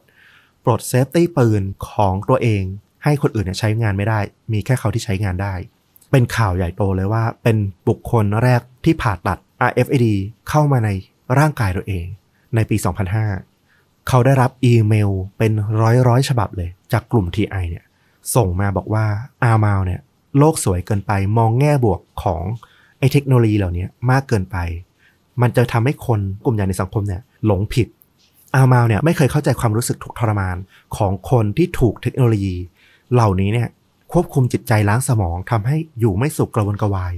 [0.65, 2.63] ปลด safety ปืนของตัวเอง
[3.03, 4.19] ให้คนอื่นใช้งานไม่ได้
[4.51, 5.53] มีแค่เขาที่ใช้งานได้
[6.11, 9.37] เป็นข่าวใหญ่โตเลยว่า เป็นบุคคลแรกที่ผ่าตัด
[9.69, 10.05] RFID
[10.49, 10.89] เข้ามาใน
[11.39, 12.05] ร่างกายตัวเอง
[12.55, 12.75] ในปี
[13.21, 13.52] 2005
[14.07, 15.51] เขาได้รับอีเมลเป็น
[15.81, 17.83] ร้อยร้อยฉบับเลย จากกลุ่ม TI เนี่ย
[18.35, 19.05] ส่งมาบอกว่า
[19.43, 20.01] อาร์มาวเนี่ย
[20.37, 22.43] โลกสวยเกินไปมองแง่บวกของ
[22.99, 24.57] ไอเทคโนโลยีเหล่านี้มากเกินไป
[25.41, 27.87] มันจะทำให้คนกลุ่มใหญ่ในสังคมเนี่ยหลงผิด
[28.55, 30.57] อาร์มาวเนี่ยไม่เคยเข้าใจความรู้สึกทุกข์ทรมาน
[30.97, 32.55] ของคนที่ถูกเทคโนโลยี
[33.13, 33.67] เหล่านี้เนี่ย
[34.13, 37.13] ควบคุมจิตใจล้างสมองทำให้อยู่ไม่สุขกระวนกระวาย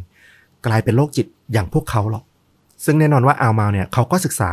[0.65, 2.23] กลายเป็นโรคจิตอย่างพวกเขาหรอก
[2.85, 4.49] ซึ่งแน่นอนว่าอาร์มาวเนี่ยเขาก็ศึกษา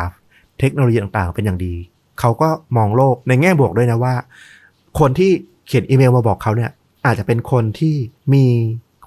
[0.59, 1.75] เทคโนโลยีต่างๆ เป็นอย่างดี
[2.23, 4.15] เขาก็มองโลกในแง่บวกด้วยนะว่า
[4.99, 5.31] คนที่
[5.67, 6.71] เขียนอีเมลมาบอกเขาเนี่ย
[7.07, 7.95] อาจจะเป็นคนที่
[8.35, 8.47] มี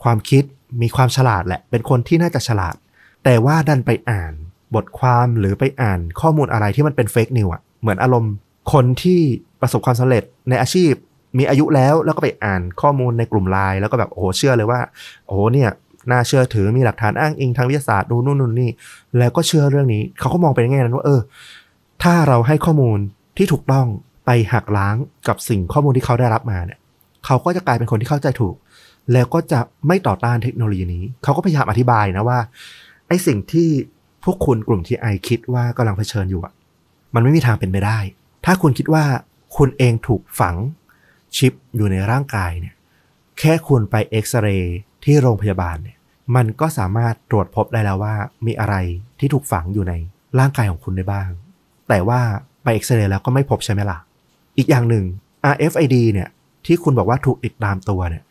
[0.03, 0.43] ความคิด
[0.81, 2.75] มีความฉลาดแหละ เป็นคนที่น่าจะฉลาด
[3.23, 4.33] แต่ว่าดันไปอ่าน
[4.75, 8.33] บทความหรือไปอ่านข้อมูลอะไรที่มันเป็นเฟกนิวอะเหมือนอารมณ์
[8.73, 9.21] คนที่
[9.61, 10.91] ประสบความสำเร็จในอาชีพ
[11.37, 14.79] มีอายุแล้วแล้วก็ไปอ่านข้อมูลในกลุ่มไลน์แล้วก็แบบโอ้โหเชื่อเลยว่า
[15.25, 15.69] โอ้โหเนี่ย
[16.11, 18.69] น่าเชื่อถือมีหลักฐานอ้างอิงทางวิทยาศาสตร์ดูนู่นนู่นนี่
[19.17, 21.21] แล้วก็เชื่อเรื่องนี้ เขาก็มองไปในแง่นั้นว่าเออ
[22.03, 22.99] ถ้าเราให้ข้อมูล
[23.37, 23.87] ที่ถูกต้อง
[24.25, 24.95] ไปหักล้าง
[25.27, 26.79] กับสิ่งข้อมูลที่เขาได้รับมาเนี่ย
[27.25, 28.55] เขาก็จะกลายเป็นคนที่เข้าใจถูก
[29.13, 32.39] แล้วก็จะไม่ต่อต้านเทคโนโลยีนี้ เขาก็พยายามอธิบายนะว่า
[33.07, 33.69] ไอ้สิ่งที่
[34.23, 36.53] พวกคุณกลุ่มที่ไอคิดว่ากำลังเผชิญอยู่อะ
[37.15, 37.99] มันไม่มีทางเป็นไปได้
[38.45, 39.03] ถ้าคุณคิดว่า
[39.57, 40.55] คุณเองถูกฝัง
[41.37, 42.75] ชิปอยู่ในร่างกายเนี่ย
[43.39, 45.97] แค่คุณไปเอ็กซเรย์ที่โรงพยาบาลเนี่ย
[46.35, 48.15] มันก็สามารถตรวจพบได้แล้วว่า
[48.45, 48.75] มีอะไร
[49.19, 49.93] ที่ถูกฝังอยู่ใน
[50.39, 51.29] ร่างกายของคุณได้บ้าง
[51.89, 52.19] แต่ว่า
[52.63, 53.97] ไปเอ็กซเรย์แล้วก็ไม่พบใช่ไหมล่ะ
[54.57, 55.05] อีกอย่างหนึ่ง
[55.53, 56.29] RFID เนี่ย
[56.65, 58.23] ที่คุณบอกว่าถูกติดตามตัวเนี่ย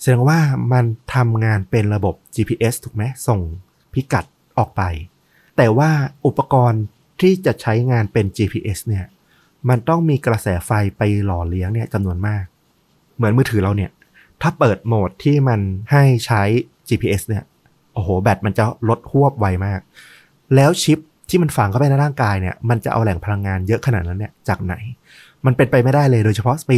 [0.00, 0.38] แสดงว่า
[0.72, 0.84] มัน
[1.14, 3.40] ทำงานเป็นระบบ GPS ถูกไหมส่ง
[3.92, 4.24] พิกัด
[4.58, 4.82] ออกไป
[5.56, 5.90] แต่ว่า
[6.26, 6.82] อุปกรณ์
[7.20, 9.04] ที่จะใช้งานเป็น GPS เนี่ย
[9.68, 12.44] มันต้องมีกระแสไฟไปหล่อเลี้ยงเนี่ยจำนวนมาก
[13.16, 13.90] เหมือนมือถือเราเนี่ย
[14.42, 15.60] ถ้าเปิดโหมดที่มัน
[15.92, 16.42] ให้ใช้
[16.88, 17.44] GPS เนี่ย
[17.92, 19.80] โอ้โห แบตมันจะลดหวบไวมาก
[20.54, 20.98] แล้วชิป
[21.28, 24.74] ที่มันฝังเข้าไปในร่างกายเนี่ยมันจะเอาแหล่งพลังงานเยอะขนาดนั้นเนี่ยจากไหน
[25.46, 26.76] มันเป็นไปไม่ได้เลยโดยเฉพาะปี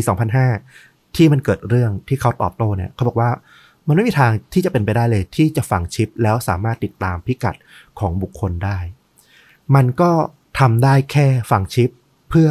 [0.57, 3.31] 2005 ที่มันเกิดเรื่องที่เขาตอบโต้เนี่ยเขาบอกว่า
[3.87, 7.57] มันไม่มีทางที่จะเป็นไปได้เลยที่จะฝังชิป แล้วสามารถติดตามพิกัด
[7.99, 8.79] ของบุคคลได้
[9.75, 10.11] มันก็
[10.59, 11.91] ทำได้แค่ฝังชิป
[12.31, 12.51] เพื่อ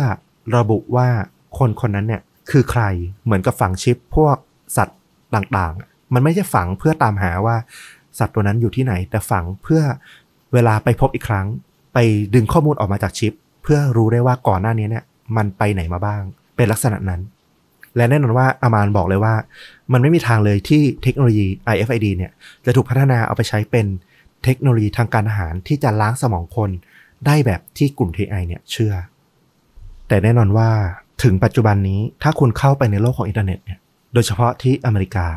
[0.58, 1.10] ระบุว่า
[1.58, 2.22] คนคนนั้นเนี่ย
[2.52, 2.84] คือใคร
[3.26, 4.36] เหมือนกับฝังชิปพวก
[4.78, 5.00] สัตว์
[5.36, 7.56] ต่างๆ มันไม่ใช่ฝังเพื่อตามหาว่า
[8.20, 9.82] สัตว์ตัวนั้นอยู่ที่ไหน แต่ฝังเพื่อ
[10.54, 11.48] เวลาไปพบอีกครั้ง
[12.36, 13.34] ดึงข้อมูลออกมาจากชิป
[13.64, 15.04] เพื่อรู้ได้ว่าก่อนหน้านี้เนี่ย
[15.38, 16.22] มันไปไหนมาบ้าง
[16.56, 17.22] เป็นลักษณะนั้น
[17.96, 19.34] และแน่นอนว่าอามานบอกเลยว่า
[19.94, 22.32] มันไม่มีทางเลยที่เทคโนโลยี RFID เนี่ย
[22.66, 23.88] จะถูกพัฒนาเอาไปใช้เป็น
[24.44, 26.70] เทคโนโลยีทางการอาหารที่จะล้างสมองคน
[27.26, 28.94] ได้แบบที่กลุ่ม TI เนี่ยเชื่อ
[30.08, 30.70] แต่แน่นอนว่า
[31.24, 33.80] ถึงปัจจุบันนี้ถ้าคุณเข้าไปในโลกของอินเทอร์เน็ตเนี่ย
[34.14, 35.28] โดยเฉพาะที่อเมริกา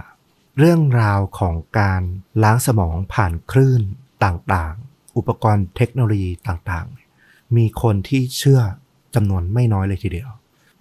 [0.58, 2.02] เรื่องราวของการ
[2.42, 3.82] ล้างสมองผ่านคลื่น
[4.24, 4.74] ต่าง
[5.16, 8.60] อุปกรณ์เทคโนโลยีต่างๆ มีคนที่เชื่อ
[9.14, 10.30] จำนวนไม่น้อยเลยทีเดียว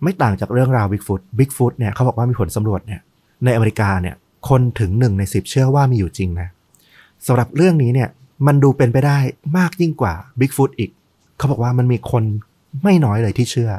[0.03, 3.01] ไม่ต่างจากเรื่องราว Bigfoot Bigfoot เนี่ยเขาบอกว่ามีผลสำรวจเนี่ย
[3.45, 4.15] ในอเมริกาเนี่ย
[4.49, 6.49] คนถึงหนึ่งในสิบเชื่อว่ามีอยู่จริงนะ
[7.27, 8.09] สำหรับเรื่องนี้เนี่ย
[8.47, 9.17] มันดูเป็นไปได้
[9.57, 10.91] มากยิ่งกว่า Bigfoot อีก
[11.37, 12.23] เขาบอกว่ามันมีคน
[12.83, 13.71] ไม่น้อยเลยที่เชื่อ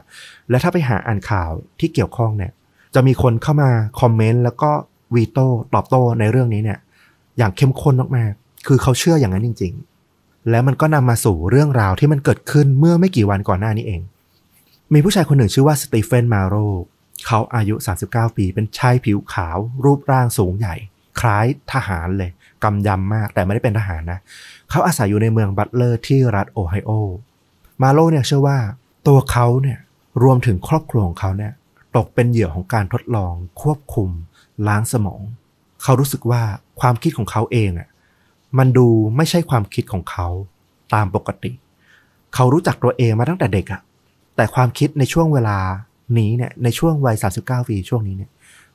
[0.51, 1.51] และถ้าไปหาอ่านข่าว
[1.81, 2.53] ที่เกี่ยวข้องเนี่ย
[2.95, 4.71] จะมีคนเข้ามาคอมเมนต์แล้วก็
[5.15, 6.79] วีโต้ตอบโต้ในเรื่องนี้เนี่ย
[7.39, 9.92] อย่างเข้มข้นมากๆคือเขาเชื่ออย่างนั้นจริง ๆ
[10.51, 14.03] แล้วมันก็นำมาสู่เรื่องราวที่มันเกิดขึ้นเมื่อไม่กี่วันก่อนหน้านี้เอง
[14.93, 16.55] มีผู้ชายคนหนึ่งชื่อว่าสตีเฟนมาโร
[17.27, 17.75] เขาอายุ
[18.07, 20.75] 39 ปี เป็นชายผิวขาว รูปร่างสูงใหญ่
[21.21, 22.31] คล้ายทหารเลย
[22.65, 24.19] กำยำมาก แต่ไม่ได้เป็นทหารนะ
[24.71, 26.91] เขาอาศัยอยู่ในเมืองบัตเลอร์ที่รัฐโอไฮโอ
[27.83, 28.59] มาโลเนี่ยเชื่อว่า
[29.09, 29.79] ตัวเขาเนี่ย
[30.23, 31.53] รวมถึงครอบครัวของเขาเนี่ย
[31.97, 33.33] ตกเป็นเหยื่อของการทดลอง
[33.63, 34.11] ควบคุม
[34.67, 35.23] ล้างสมอง
[35.83, 36.43] เขารู้สึกว่า
[36.81, 37.89] ความคิดของเขาเองอะ
[38.59, 40.27] มันดูไม่ใช่ความคิดของเขา
[40.95, 41.53] ตามปกติ
[42.35, 43.81] เขารู้จักตัวเองมาตั้งแต่เด็กอะ
[44.37, 45.59] แต่ความคิดในช่วงเวลา
[46.19, 48.31] นี้เนี่ยในช่วงวัย 39 ปีช่วงนี้เนี่ย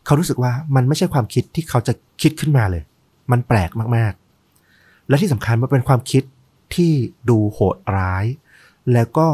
[0.05, 2.83] เขารู้สึกว่ามันไม่ใช่ความคิดที่เขาจะคิดขึ้นมาเลย
[3.31, 6.23] มันแปลกมากๆ และที่สำคัญมันเป็นความคิด
[6.75, 6.91] ที่
[7.29, 8.25] ดูโหดร้าย
[8.93, 9.27] แล้วก็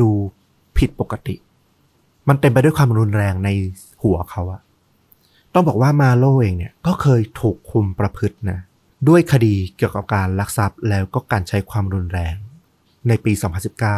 [0.00, 0.10] ดู
[0.78, 1.34] ผิดปกติ
[2.28, 3.48] มันเต็มไปด้วยความรุนแรงใน
[4.02, 4.60] หัวเขาอะ
[5.54, 8.58] ต้องบอกว่ามาโลเองเนี่ยก็เคยถูกคุมประพฤตินะ
[9.08, 12.34] ด้วยคดีเกี่ยวกับการลักทรัพย์แล้วก็การใช้ความรุนแรง
[13.08, 13.32] ในปี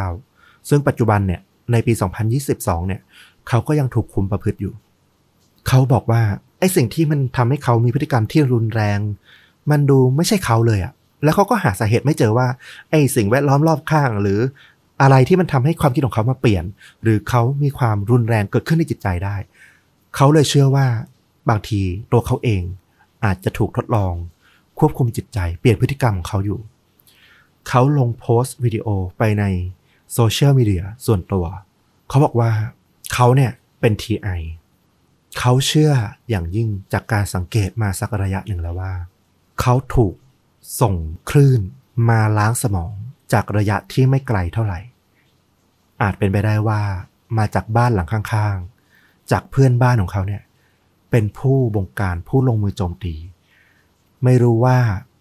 [0.03, 1.40] 2019 ซึ่งปัจจุบันเนี่ย
[1.72, 1.92] ในปี
[2.40, 3.01] 2022 เนี่ย
[3.48, 4.74] เขาก็ยังถูกคุมประพฤติอยู่
[5.68, 6.22] เขาบอกว่า
[6.59, 8.98] ไอ้สิ่งที่มันทำให้เขามีพฤติกรรมที่รุนแรง
[9.70, 10.92] มันดูไม่ใช่เขาเลยอะ
[11.24, 12.46] แล้วเขาก็หาสาเหตุไม่เจอว่า
[12.90, 14.40] ไอ้สิ่งแวดล้อมรอบข้าง หรือ
[15.03, 16.64] อะไรที่มันทำให้ความคิดของเขามาเปลี่ยน
[17.03, 19.36] หรือเขามีความรุนแรงเกิดขึ้นในจิตใจได้
[20.16, 20.86] เขาเลยเชื่อว่า
[21.48, 21.80] บางที
[22.12, 22.62] ตัวเขาเอง
[23.24, 24.14] อาจจะถูกทดลอง
[24.81, 26.61] ควบคุมจิตใจ เปลี่ยนพฤติกรรมของเขาอยู่
[27.68, 28.87] เขาลงโพสต์วิดีโอ
[29.18, 29.45] ไปใน
[30.12, 31.47] โซเชียลมีเดียส่วนตัว
[32.09, 32.51] เขาบอกว่า
[33.12, 34.41] เขาเนี่ยเป็น TI
[35.39, 35.93] เขาเชื่อ
[36.28, 38.93] อย่างยิ่งจากการสังเกตมาสักระยะหนึ่งแล้วว่า
[39.61, 40.14] เขาถูก
[40.81, 40.95] ส่ง
[41.31, 41.61] คลื่น
[42.09, 42.93] มาล้างสมอง
[43.33, 44.81] จากระยะที่ไม่ไกลเท่าไหร่
[46.03, 46.81] อาจเป็นไปได้ว่า
[47.39, 50.43] มาจากบ้านหลังข้างๆ จากเพื่อนบ้านของเขาเนี่ย
[51.11, 53.14] เป็นผู้บงการผู้ลงมือโจมตี
[54.24, 54.76] ไม่รู้ว่า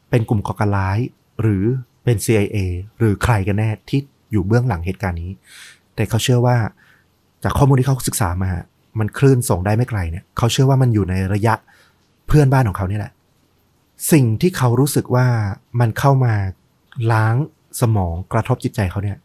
[0.10, 1.00] เป็นกลุ่มก่อการร้าย
[1.42, 1.64] หรือ
[2.04, 2.58] เป็น CIA
[2.98, 4.00] หรือใครกันแน่ที่
[4.32, 5.32] อยู่เบื้องหลังเหตุการณ์นี้
[5.96, 6.58] แต่เขาเชื่อว่า
[7.44, 8.52] จากข้อมูลที่เขาศึกษามา
[9.00, 11.54] มันคลื่นส่งได้ไม่ไกลเนี่ย เขาเชื่อว่ามันอยู่ในระยะ
[12.28, 13.14] เพื่อนบ้านของเขานี่แหละ
[14.12, 15.28] สิ่งที่เขารู้สึกว่า
[15.80, 16.34] มันเข้ามา
[17.12, 17.36] ล้าง
[17.82, 19.18] สมองกระทบจิตใจเขาเนี่ย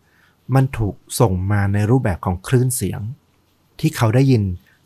[0.54, 3.00] มันถูกส่งมาในรูปแบบของคลื่นเสียง
[3.80, 4.42] ที่เขาได้ยิน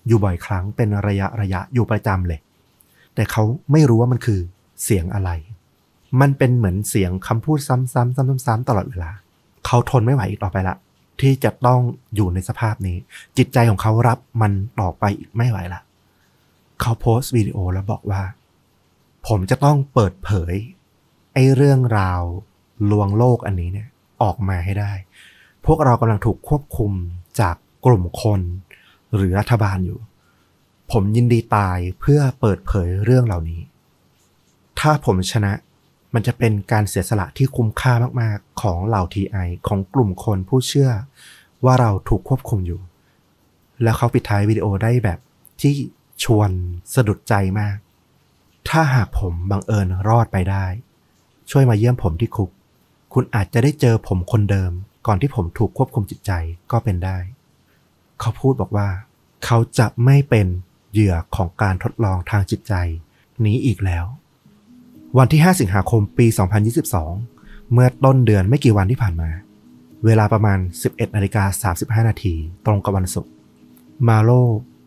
[0.07, 2.41] อยู่บ่อยครั้งเป็นระยะระยะอยู่ประจำเลย
[3.15, 4.41] แต่เขาไม่รู้ว่ามันคือ
[4.85, 5.31] เสียงอะไร
[6.21, 7.95] มันเป็นเหมือนเสียงคำพูดซ้ำๆ
[8.47, 9.11] ซ้ำๆตลอดเวลา
[9.67, 10.77] เขาทนไม่ไหวอีกต่อไปละ
[11.21, 11.81] ที่จะต้อง
[12.15, 12.97] อยู่ในสภาพนี้
[13.37, 15.81] จิตใจของเขารับมันต่อไปอีกไม่ไหวละ
[16.81, 18.23] เขาโพสต์วิดีโอแล้วบอกว่า
[19.29, 20.55] ผมจะต้องเปิดเผย
[21.35, 22.23] ไอ้เรื่องราว
[22.91, 23.89] ลวงโลกอันนี้เนี่ย
[24.23, 24.93] ออกมาให้ได้
[25.67, 26.93] พวกเรากำลังถูกควบคุม
[27.41, 27.57] จาก
[27.87, 28.41] กลุ่มคน
[29.15, 29.99] หรือรัฐบาลอยู่
[30.93, 33.61] ผมยินดีตายเพื่อเปิดเผยเรื่องเหล่านี้
[34.81, 35.53] ถ้าผมชนะ
[36.15, 40.91] มันจะเป็นการเสียสละที่คุ้มค่ามากๆ ของเหล่าทีไอของกลุ่มคนผู้เชื่อ
[41.65, 42.81] ว่าเราถูกควบคุมอยู่
[43.83, 45.19] แล้วเขาปิดท้ายวิดีโอได้แบบ
[45.61, 45.73] ที่
[46.25, 46.51] ชวน
[46.95, 47.77] สะดุดใจมาก
[48.69, 50.67] ถ้าหากผมบังเอิญรอดไปได้
[51.51, 52.51] ช่วยมาเยี่ยมผมที่คุก
[53.13, 54.73] คุณอาจจะได้เจอผมคนเดิม
[55.07, 56.33] ก่อนที่ผมถูกควบคุมจิตใจ
[56.71, 57.19] ก็เป็นได้
[58.21, 58.89] เขาพูดบอกว่า
[59.45, 60.47] เขาจะไม่เป็น
[60.93, 62.75] เหยื่อของการทดลองทางจิตใจ
[63.45, 64.05] นี้อีกแล้ว
[65.17, 66.27] วันที่ 5 สิงหาคมปี
[66.99, 69.31] 2022 เมื่อต้นเดือนไม่กี่วันที่ผ่านมา
[70.05, 72.35] เวลาประมาณ 11นาฬิกา35 นาที
[72.67, 73.33] ตรงกับวันศุกร์
[74.09, 74.31] มาโล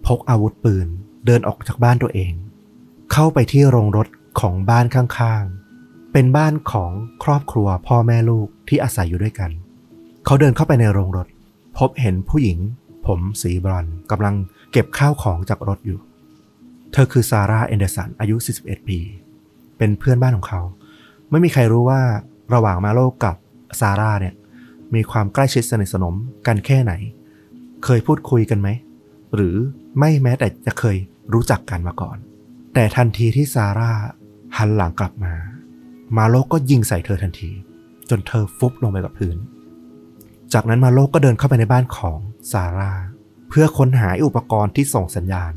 [0.07, 0.88] พกอาวุธปืน
[1.26, 2.34] เดินออกจากบ้านตัวเอง
[3.11, 4.07] เข้าไปที่โรงรถ
[4.39, 6.91] ของบ้านข้างๆ เป็นบ้านของ
[7.24, 9.51] ครอบครัวพ่อแม่ลูกที่อาศัยอยู่ด้วยกัน
[10.26, 11.28] เขาเดินเข้าไปในโรงรถ
[11.78, 12.59] พบเห็นผู้หญิง
[13.05, 14.36] ผมสีบลอนด์กำลัง
[14.72, 15.99] เก็บข้าวของจากรถอยู่
[16.91, 18.99] เธอคือซาร่าเอนเดอร์สันอายุ 41 ปี
[19.82, 20.61] เป็นเพื่อนบ้านของเขา
[21.29, 22.01] ไม่มีใครรู้ว่า
[22.53, 23.36] ระหว่างมาโลกับ
[23.79, 24.34] ซาร่าเนี่ย
[24.95, 26.15] มีความใกล้ชิดสนิทสนม
[26.47, 26.93] กันแค่ไหน
[27.84, 28.69] เคยพูดคุยกันไหม
[29.36, 29.55] หรือ
[29.99, 30.97] ไม่แม้แต่จะเคย
[31.34, 32.17] รู้จักกันมาก่อน
[32.73, 33.91] แต่ทันทีที่ซาร่า
[34.57, 35.34] หันหลังกลับมา
[36.17, 37.51] มาโลก็ยิงใส่เธอทันที
[38.09, 39.38] จนเธอฟุบลงไปกับพื้น
[40.53, 42.19] จากนั้นมาโลก็เดินเข้าไปในบ้านของ
[42.51, 42.91] ซาร่า
[43.49, 45.53] เพื่อค้นหาอุปกรณ์ที่ส่งสัญญาณ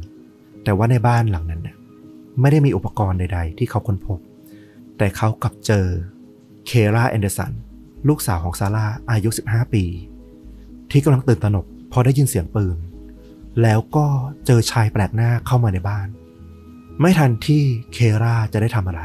[0.65, 4.19] แต่ว่าในบ้านหลังนั้นเไม่ได้มีอุปกรณ์ใด ๆ ที่เขาค้นพบ
[4.99, 5.87] แต่เขากลับเจอ
[6.67, 7.53] เคราแอนเดอร์สัน
[8.09, 9.85] ลูกสาวของซาร่าอายุ 15 ปี
[10.91, 12.77] ที่กำลังตื่นตระหนกพอได้ยินเสียงปืน
[13.63, 14.07] แล้วก็
[14.47, 16.09] เจอชายแปลกหน้าเข้ามาในบ้าน
[17.01, 17.63] ไม่ทันที่
[17.93, 19.03] เคราจะได้ทำอะไร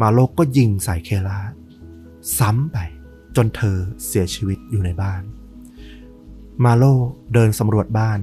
[0.00, 1.38] มาโลกก็ยิงใส่เครา
[2.38, 2.78] ซ้ำไป
[3.36, 5.22] จนเธอเสียชีวิตอยู่ในบ้าน
[6.64, 6.84] มาโล
[7.34, 8.18] เดินสำรวจบ้าน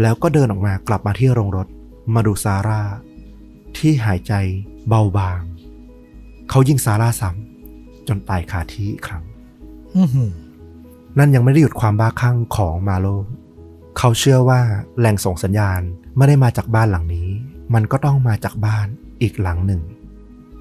[0.00, 1.66] แล้วก็เดินออกมากลับมาที่โรงรถ
[2.14, 2.82] มาดูซาร่า
[3.78, 4.32] ที่หายใจ
[4.88, 5.42] เบาบาง
[6.50, 9.24] เขายิงซาร่าซ้ำจนตายคาที่อีกครั้ง
[9.96, 10.32] อื้อหือ
[11.18, 13.06] นั่นยังไม่ได้หยุดความบ้าคลั่งของมาโล
[13.98, 14.60] เขาเชื่อว่า
[14.98, 15.80] แหล่งส่งสัญญาณ
[16.16, 17.28] ไม่ได้มาจากบ้านหลังนี้
[17.74, 18.86] มันก็ต้องมาจากบ้าน
[19.22, 19.82] อีกหลังหนึ่ง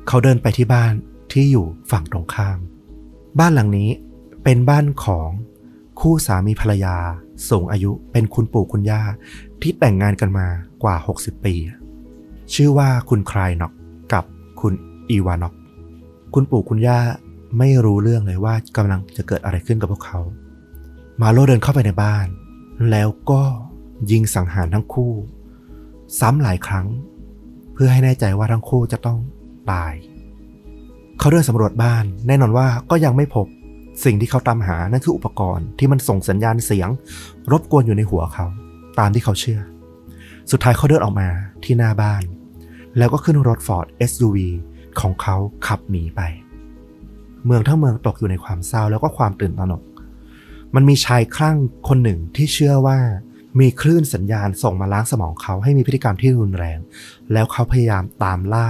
[0.07, 0.93] เขาเดินไปที่บ้าน
[1.31, 2.57] ที่อยู่ฝั่งตรงข้าม
[3.39, 3.89] บ้านหลังนี้
[4.43, 5.29] เป็นบ้านของ
[5.99, 6.95] คู่สามีภรรยา
[7.49, 9.01] สูงอายุเป็นคุณปู่คุณย่า
[9.61, 10.47] ที่แต่งงานกันมา
[10.83, 11.55] กว่า 60 ปี
[12.53, 13.73] ชื่อว่าคุณคลายน็อก
[14.13, 14.23] กับ
[14.61, 14.73] คุณ
[15.09, 15.53] อีวานอก
[16.33, 16.99] คุณปู่คุณย่า
[17.57, 20.19] ไม่รู้เรื่องเลยว่ากำลังจะเกิดอะไรขึ้นกับพวกเขา
[21.21, 22.27] มาโลเดินเข้าไปในบ้าน
[22.91, 23.41] แล้วก็
[24.11, 25.13] ยิงสังหารทั้งคู่
[26.19, 26.87] ซ้ำหลายครั้ง
[27.73, 29.19] เพื่อให้แน่ใจว่าทั้งคู่จะต้อง
[29.71, 29.93] ตาย
[31.19, 33.47] เขาเดินสำรวจบ้าน แน่นอนว่าก็ยังไม่พบ
[34.03, 36.89] สิ่งที่เขาตามหานั่นคืออุปกรณ์ที่มันส่งสัญญาณเสียง
[37.51, 38.45] รบกวนอยู่ในหัวเขา
[38.99, 39.59] ตามที่เขาเชื่อ
[40.51, 41.29] สุดท้ายเขาเดินออกมา
[41.63, 42.23] ที่หน้าบ้าน
[42.97, 44.37] แล้วก็ขึ้นรถฟอร์ด SUV
[44.99, 45.35] ของเขา
[45.67, 46.21] ขับหนีไป
[47.45, 49.83] เมืองทั้งเมืองตกอยู่ในความเศร้าแล้วก็ความตื่นตระหนก
[50.75, 52.99] มันมีชายคลั่งคนหนึ่งที่เชื่อว่า
[53.59, 56.79] มีคลื่นสัญญาณส่งมาล้างสมองเขาให้มีพฤติกรรมที่รุนแรง
[57.33, 58.67] แล้วเขาพยายามตามล่า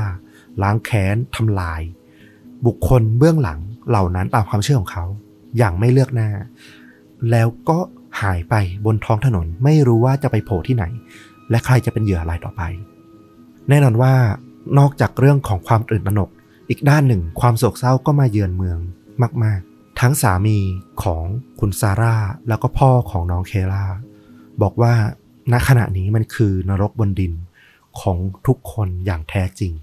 [0.61, 1.81] ล้างแค้นทำลาย
[2.65, 3.59] บุคคลเบื้องหลัง
[3.89, 5.05] เหล่านั้นตามความเชื่อของเขา
[5.57, 6.29] อย่างไม่เลือกหน้า
[7.31, 7.77] แล้วก็
[8.21, 8.55] หายไป
[8.85, 10.85] บนท้องถนนไม่รู้ว่าจะไปโผล่ที่ไหน
[11.49, 12.61] และใครจะเป็นเหยื่อรายต่อไป
[13.69, 14.13] แน่นอนว่า
[14.77, 16.29] นอกจากเรื่องของความตื่นตระหนก
[16.69, 18.77] อีกด้านหนึ่งความโศกเศร้าก็มาเยือนเมือง
[19.43, 20.57] มาก ๆ ทั้งสามี
[21.03, 21.25] ของ
[21.59, 22.15] คุณซาร่า
[22.47, 23.85] แล้วก็พ่อของน้องเคล่า
[24.61, 24.93] บอกว่า
[25.51, 27.33] ณขณะนี้มันคือนรกบนดิน
[27.99, 28.17] ของ
[28.47, 29.73] ทุกคนอย่างแท้จริง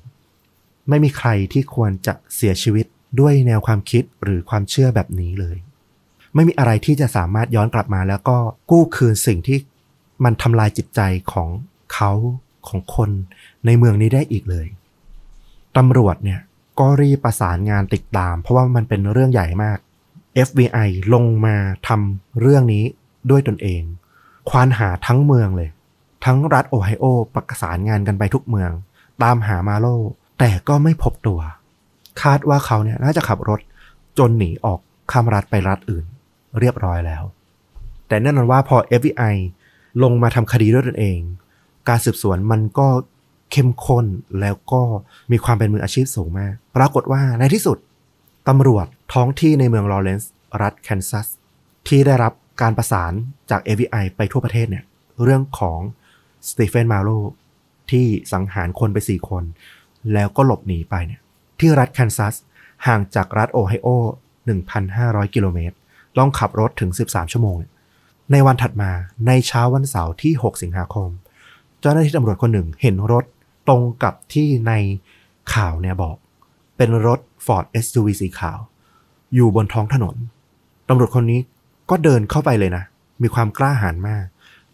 [0.88, 2.86] ไม่มีใครที่ควรจะเสียชีวิต
[3.20, 5.56] ด้วยแนวความคิดหรือความเชื่อแบบนี้เลย
[6.34, 8.36] ไม่มีอะไรที่จะสามารถย้อนกลับมาแล้วก็
[8.70, 9.58] กู้คืนสิ่งที่
[10.24, 11.00] มันทำลายจิตใจ
[11.32, 11.48] ของ
[11.94, 12.10] เขา
[12.68, 13.10] ของคน
[13.66, 14.66] ในเมืองนี้ได้อีกเลย
[15.76, 16.40] ตำรวจเนี่ย
[16.80, 19.78] ก็รีบประสานงานติดตาม เพราะว่ามันเป็นเรื่องใหญ่มาก
[20.46, 21.56] FBI ลงมา
[21.88, 22.84] ทำเรื่องนี้
[23.30, 23.82] ด้วยตนเอง
[24.48, 25.70] ควานหาทั้งเมืองเลย
[26.24, 27.04] ทั้งรัฐโอไฮโอ
[27.34, 28.70] ประสานงานกันไปทุกเมือง
[29.22, 29.86] ตามหามาโล
[30.38, 31.40] แต่ก็ไม่พบตัว
[32.22, 33.60] คาดว่าเขาเนี่ยน่าจะขับรถ
[34.18, 36.04] จนหนีออกข้ามรัฐไปรัฐอื่น
[36.58, 37.22] เรียบร้อยแล้ว
[38.08, 39.34] แต่แน่นอนว่าพอ FBI
[40.02, 41.20] ลงมาทำคดีด้วยตนเอง
[41.88, 42.88] การสืบสวนมันก็
[43.52, 44.06] เข้มข้น
[44.40, 44.82] แล้วก็
[45.32, 47.78] มีความเป็นมืออาชีพสูงมาก ปรากฏว่าในที่สุด
[48.48, 50.32] ตำรวจท้องที่ในเมืองลอเรนซ์
[50.62, 51.28] รัฐแคนซัส
[51.88, 52.32] ที่ได้รับ
[52.62, 53.12] การประสาน
[53.50, 54.84] จาก FBI ไปทั่วประเทศเนี่ย
[55.22, 55.80] เรื่องของ
[56.48, 57.08] สตีเฟนมาโล
[57.90, 59.44] ที่สังหารคนไป4คน
[60.12, 61.20] แล้วก็หลบหนีไปเนี่ย
[61.60, 62.34] ที่รัฐแคนซัส
[62.86, 63.88] ห่างจากรัฐโอไฮโอ
[64.62, 65.76] 1,500 กิโลเมตร
[66.18, 67.72] ต้องขับรถถึง 13 ชั่วโมงเนี่ย
[68.32, 68.90] ในวันถัดมา
[69.26, 71.08] ในเช้าวันเสาร์ที่ 6 สิงหาคม
[71.80, 73.24] เจ้าหน้าที่ตำรวจคนหนึ่งเห็นรถ
[73.68, 74.72] ตรงกับที่ใน
[75.54, 76.16] ข่าวเนี่ยบอก
[76.76, 78.58] เป็นรถ Ford SUV สีขาว
[79.34, 80.16] อยู่บนท้องถนน
[80.88, 81.40] ตำรวจคนนี้
[81.90, 82.84] ก็เดินเข้าไปเลยนะ
[83.22, 84.24] มีความกล้าหาญมาก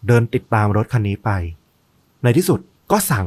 [0.07, 1.31] เดินติดตามรถคันนี้ไป
[2.23, 3.27] ในที่สุดก็สั่ง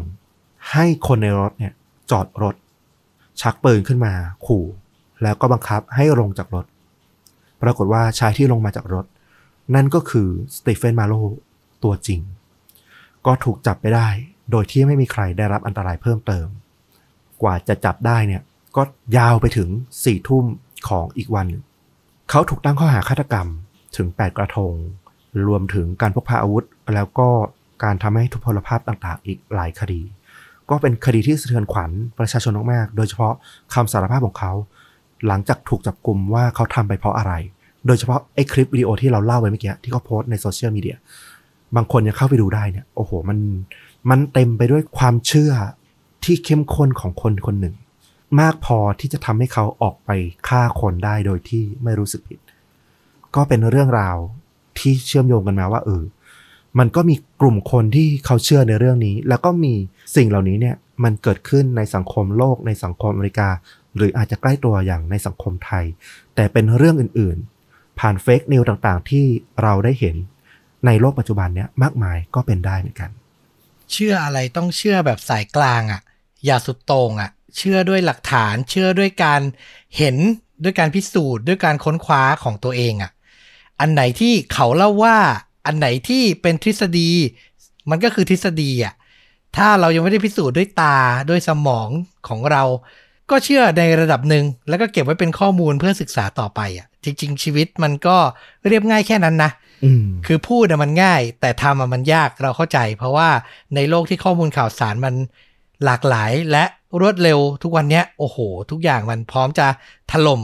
[0.72, 1.74] ให้คนในรถเนี่ย
[2.12, 2.56] จอดรถ
[3.42, 4.14] ชักปืนขึ้นมา
[4.46, 4.64] ขู่
[5.24, 6.66] แล้วก็บังคับให้ลงจากรถ
[7.62, 9.06] ปรากฏว่าชายที่ลงมาจากรถ
[9.76, 11.14] นั่นก็คือสเตเฟนมาโล
[11.84, 12.22] ตัวจริง
[13.26, 14.08] ก็ถูกจับไปได้
[14.52, 16.48] โดยที่ไม่มีใครได้รับอันตรายเพิ่มเติม
[17.42, 18.42] กว่าจะจับได้เนี่ย
[18.76, 18.82] ก็
[19.18, 19.70] ยาวไปถึง
[20.06, 20.46] สี่ทุ่ม
[20.90, 21.64] ของอีกวันหนึ่ง
[22.30, 23.48] เขาถูกตั้งข้อหาฆาตกรรม
[23.98, 24.74] ถึง 8 กระทง
[25.48, 27.30] รวมถึงการพกพาอาวุธ แล้วก็
[27.84, 30.02] การทำให้ทุพพลภาพต่างๆ อีกหลายคดี
[30.70, 33.34] ก็เป็นคดีที่สะเทือนขวัญประชาชนมากๆ โดยเฉพาะ
[33.74, 34.54] คำสารภาพของเขา
[35.28, 37.34] หลังจากถูกจับกลุ่มว่าเขาทำไปเพราะอะไร
[37.88, 40.98] โดยเฉพาะไอ้คลิปวิดีโอที่เราเล่าไปเมื่อกี้ที่เขาโพสต์ในโซเชียลมีเดีย
[41.76, 43.38] บางคนยังเข้าไปดูได้เนี่ย โอ้โห มัน
[44.10, 45.52] มันเต็มไปด้วยความเชื่อ
[46.24, 47.76] ที่เข้มข้นของคนคนหนึ่ง
[48.40, 50.10] มากพอที่จะทำให้เขาออกไป
[50.48, 52.40] ฆ่าคนได้โดยที่ไม่รู้สึกผิด
[53.36, 54.18] ก็เป็นเรื่องราว
[54.80, 56.04] ที่เชื่อมโยงกันมาว่าเออ
[56.80, 59.74] มันก็มีกลุ่มคนที่เขาเชื่อในเรื่องนี้ แล้วก็มี
[60.16, 63.50] สิ่งเหล่านี้เนี่ยมันเกิดขึ้นในสังคมโลกในสังคมอเมริกา
[63.96, 65.86] หรืออาจจะใกล้ตัวอย่างในสังคมไทย
[66.36, 67.38] แต่เป็นเรื่องอื่น
[68.00, 69.26] ผ่านเฟกนิวต่างๆ ที่
[69.62, 70.16] เราได้เห็น
[70.86, 73.10] ในโลกปัจจุบันเนี่ยมากมายก็เป็นได้เหมือนกัน
[73.92, 76.02] เชื่ออะไรต้องเชื่อแบบสายกลางอะ่ะ
[76.46, 79.42] อย่าสุดโต่งอะ่ะ เชื่อด้วยหลักฐานเชื่อด้วยการ
[79.98, 80.16] เห็น
[80.64, 83.12] ด้วยการพิสูจน์ด้วยการค้นคว้าของตัวเองอะ่ะ
[83.80, 85.18] อันไหนที่เขาเล่าว่า
[85.66, 87.12] อันไหนที่เป็นทฤษฎี
[87.90, 88.94] มันก็คือทฤษฎีอะ่ะ
[89.58, 90.98] ถ้าเรายังไม่ได้พิสูจน์ด้วยตา
[91.30, 91.90] ด้วยสมอง
[92.28, 92.64] ของเรา
[93.30, 98.18] ก็เชื่อในระดับหนึ่งแล้วก็เก็บไว้เป็นข้อมูลเพื่อศึกษาต่อไปอะ จริง ๆ ชีวิตมันก็
[98.68, 99.52] เรียบง่ายแค่นั้นนะ
[99.84, 103.30] อืมคือพูดอะมันง่าย แต่ทำอะมันยากเราเข้าใจ เพราะว่า
[103.76, 105.16] ในโลกที่ข้อมูลข่าวสารมัน
[105.86, 106.64] หลากหลายและ
[107.02, 108.38] รวดเร็วทุกวันเนี้ยโอ้โห
[108.72, 109.68] ทุกอย่างมันพร้อมจะ
[110.12, 110.42] ถล่ม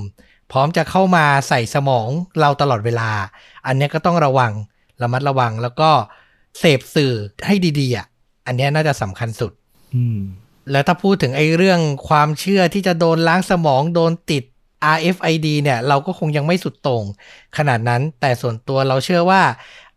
[0.52, 2.10] พร้อมจะเข้ามาใส่สมอง
[2.42, 3.10] เราตลอดเวลา
[3.68, 4.54] อันเนี้ยก็ต้องระวัง
[5.02, 5.90] ระมัดระวังแล้วก็
[6.60, 7.14] เสพสื่อ
[7.46, 8.08] ให้ดีๆอะ
[8.48, 9.52] อันเนี้ยน่าจะสำคัญสุด
[9.96, 10.20] อืม
[10.72, 11.80] แล้วถ้าพูดถึงไอ้เรื่อง
[12.10, 14.44] ความเชื่อที่จะโดนล้างสมองโดนติด
[14.94, 17.04] RFID เนี่ยเราก็คงยังไม่สุดต่ง
[17.58, 19.42] ขนาดนั้น แต่ส่วนตัวเราเชื่อว่า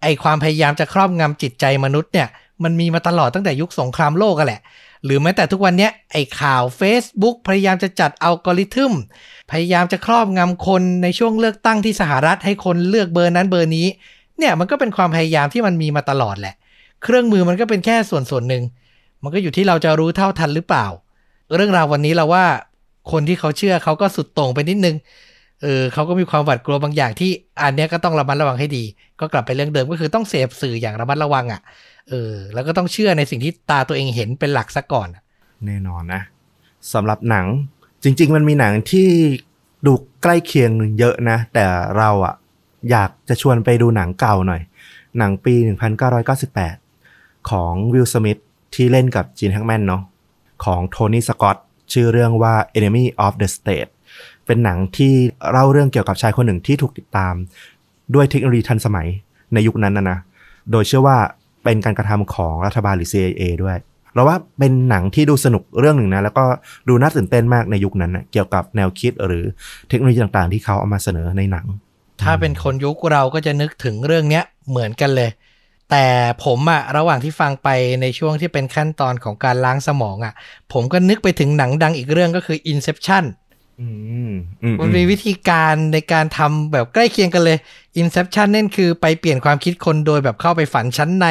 [0.02, 2.28] ไอความพยายามจะครอบงำจิตใจมนุษย์เนี่ย
[2.64, 4.60] มันมีมาตลอดตั้งแต่ยุคสงครามโลกกันแหละ
[5.04, 8.92] หรือแม้แต่ทุกวันนี้ไอข่าว Facebook พยายามจะจัดอัลกอริทึม
[9.50, 13.86] พยายามจะครอบงำคนในช่วงเลือกตั้งที่สหรัฐให้คนเลือกเบอร์นั้นเบอร์นี้
[14.38, 16.54] เนี่ยมันก็เป็นความพยายามที่มันมีมาตลอดแหละ
[17.02, 18.62] เครื่องมือมันก็เป็นแค่ส่วนส่วนหนึ่ง
[19.22, 20.86] มันก็อยู่ที่เราจะรู้เท่าทันหรือเปล่า
[21.54, 22.44] เรื่องราววันนี้เราว่า
[23.12, 24.96] คนที่เขาเชื่อเขาก็สุดโต่งไปนิดนึง
[25.62, 27.30] เออเขาก็มีความหวาดกลัวบางอย่างที่
[27.62, 28.84] อันเนี้ยก็ต้องระมัดระวังให้ดี
[29.20, 31.60] ก็กลับไปเรื่องเดิมก็คือต้องเสพสื่ออย่างระมัดระวังอะ
[32.08, 35.08] เออแล้วก็ต้องเชื่อในสิ่งที่ตาตัวเองเห็นเป็นหลักซะก่อน
[35.66, 36.22] แน่นอนนะ
[36.92, 37.46] สำหรับหนัง
[38.02, 39.08] จริง ๆ มันมีหนังที่
[39.86, 39.92] ดู
[40.22, 41.64] ใกล้เคียงเยอะนะ แต่
[41.98, 42.34] เราอะ
[42.90, 44.62] อยากจะชวนไปดูหนังเก่าหน่อย
[45.18, 45.54] หนังปี
[46.32, 48.40] 1998 ของวิลสมิธ
[48.74, 50.02] ที่เล่นกับจีนแฮกแมนเนาะ
[50.64, 51.56] ของโทนี่สกอต
[51.92, 53.90] ชื่อเรื่องว่า Enemy of the State
[54.46, 55.12] เป็นหนังที่
[55.50, 57.34] เล่าเรื่องเกี่ยวกับชายคนหนึ่งที่ถูกติดตาม
[58.14, 59.08] ด้วยเทคโนโลยีทันสมัย
[59.54, 60.18] ในยุคนั้นนะนะ
[60.70, 61.18] โดยเชื่อว่า
[61.64, 63.76] เป็นการกระทำของรัฐบาลหรือ CIA ด้วย
[64.14, 66.44] เราว่าเป็นหนังที่ดูสนุกเรื่องหนึ่งนะ แล้วก็
[66.88, 69.44] ดูน่าตื่นเต้นมากในยุคนั้นนะเกี่ยวกับแนวคิดหรือ
[69.88, 71.66] เทคโนโลยีต่างๆ ที่เขาเอามาเสนอในหนัง
[72.22, 75.30] ถ้าเป็นคนยุคเราก็จะนึกถึงเรื่องเนี้ยเหมือนกันเลย
[75.90, 76.06] แต่
[76.44, 77.68] ผมอะระหว่างที่ฟังไป
[78.00, 80.34] ในช่วงที่เป็นขั้นตอนของการล้างสมองอะ
[80.72, 83.24] ผมก็นึกไปถึงหนังดังอีกเรื่องก็คือ Inception
[83.80, 83.88] อื
[84.30, 84.32] ม
[84.62, 87.58] อืมมันมีวิธีการในการทำแบบใกล้เคียงกันเลย
[88.00, 91.26] Inception นั่นคือไปเปลี่ยนความคิดคนโดยแบบเข้าไปฝันชั้นใน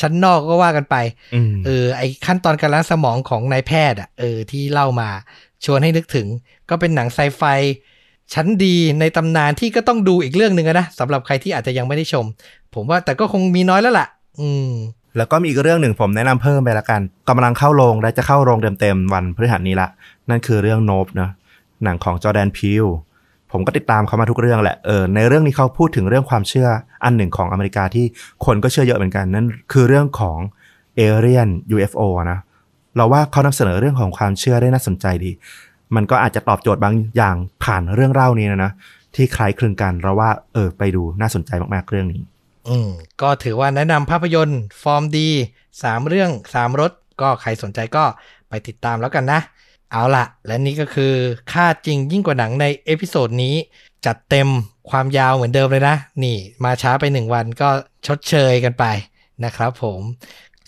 [0.00, 0.96] ชั้นนอกก็ว่ากันไป
[1.34, 5.10] อืมเออไอขั้นตอนการล้างสมองของนายแพทย์อะเออที่เล่ามา
[5.64, 6.26] ชวนให้นึกถึง
[6.70, 7.42] ก็เป็นหนังไซไฟ
[8.34, 12.24] ชั้นดีในตำนานที่ก็ต้องดูอีกเรื่องหนึ่งนะสำหรับใครที่อาจจะยังไม่ได้ชม
[12.74, 14.06] ผมว่าแต่ก็คงมีน้อยแล้วล่ะ
[14.40, 14.70] อืม
[15.16, 19.88] แล้วก็มีอีกเรื่องหนึ่งผมแนะนำเพิ่มไปละกันกำลังเข้าโรงและจะเข้าโรงเต็มๆวันพฤหัสนี้ละ
[20.30, 21.30] นั่นคือเรื่องโนบเนะ
[21.84, 22.84] หนังของจอแดนพิว
[23.52, 26.68] ผมก็ติดตามเขามาทุกเรื่องแหละเออในเรื่องนี้เขาพูดถึงเรื่องความเชื่อ
[27.04, 28.04] อันหนึ่งของอเมริกาที่
[28.44, 30.38] คนก็เชื่อเยอะเหมือนกันนั่นคือเรื่องของ
[30.96, 32.02] เอเลี่ยน UFO
[32.32, 32.38] นะ
[32.96, 35.30] เราว่าเขานำเสนอเรื่องของความเชื่อได้น่าสนใจดี
[35.94, 38.72] มันก็อาจจะตอบโจทย์บางอย่างผ่านเรื่องเล่านี้นะนะ
[39.14, 42.20] ที่คล้ายคลึงกันเราว่า เออ ไปดูน่าสนใจมากๆเรื่องนี้
[42.68, 42.88] อืม
[43.22, 45.28] ก็ถือว่าแนะนำภาพยนตร์ฟอร์มดี
[45.82, 48.04] สามเรื่องสามรสก็ใครสนใจก็
[48.48, 49.40] ไปติดตามแล้วกันนะ
[49.92, 51.12] เอาละและนี่ก็คือ
[51.52, 53.54] ฆาตจริงยิ่งกว่าหนังใน episode นี้
[54.06, 54.48] จัดเต็ม
[54.90, 57.68] ความยาวเหมือนเดิมเลยนะ นี่มาช้าไปหนึ่งวันก็
[58.06, 58.84] ชดเชยกันไป
[59.44, 60.00] นะครับผม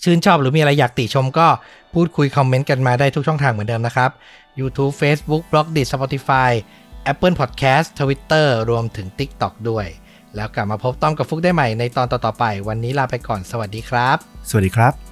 [0.03, 1.47] ชื่นชอบหรือมีอะไรอยากติชมก็
[1.93, 4.11] พูดคุยคอมเมนต์กันมาได้ทุกช่องทางเหมือนเดิมนะครับ
[4.59, 6.51] YouTube Facebook b l o g d i t Spotify
[7.11, 9.87] Apple Podcast Twitter รวมถึง TikTok ด้วย
[10.35, 14.17] แล้วกลับมาพบต้อมกับฟุกได้ใหม่ในตอนต่อๆไป วันนี้ลาไปก่อนสวัสดีครับ
[14.49, 15.08] สวัสดีครับ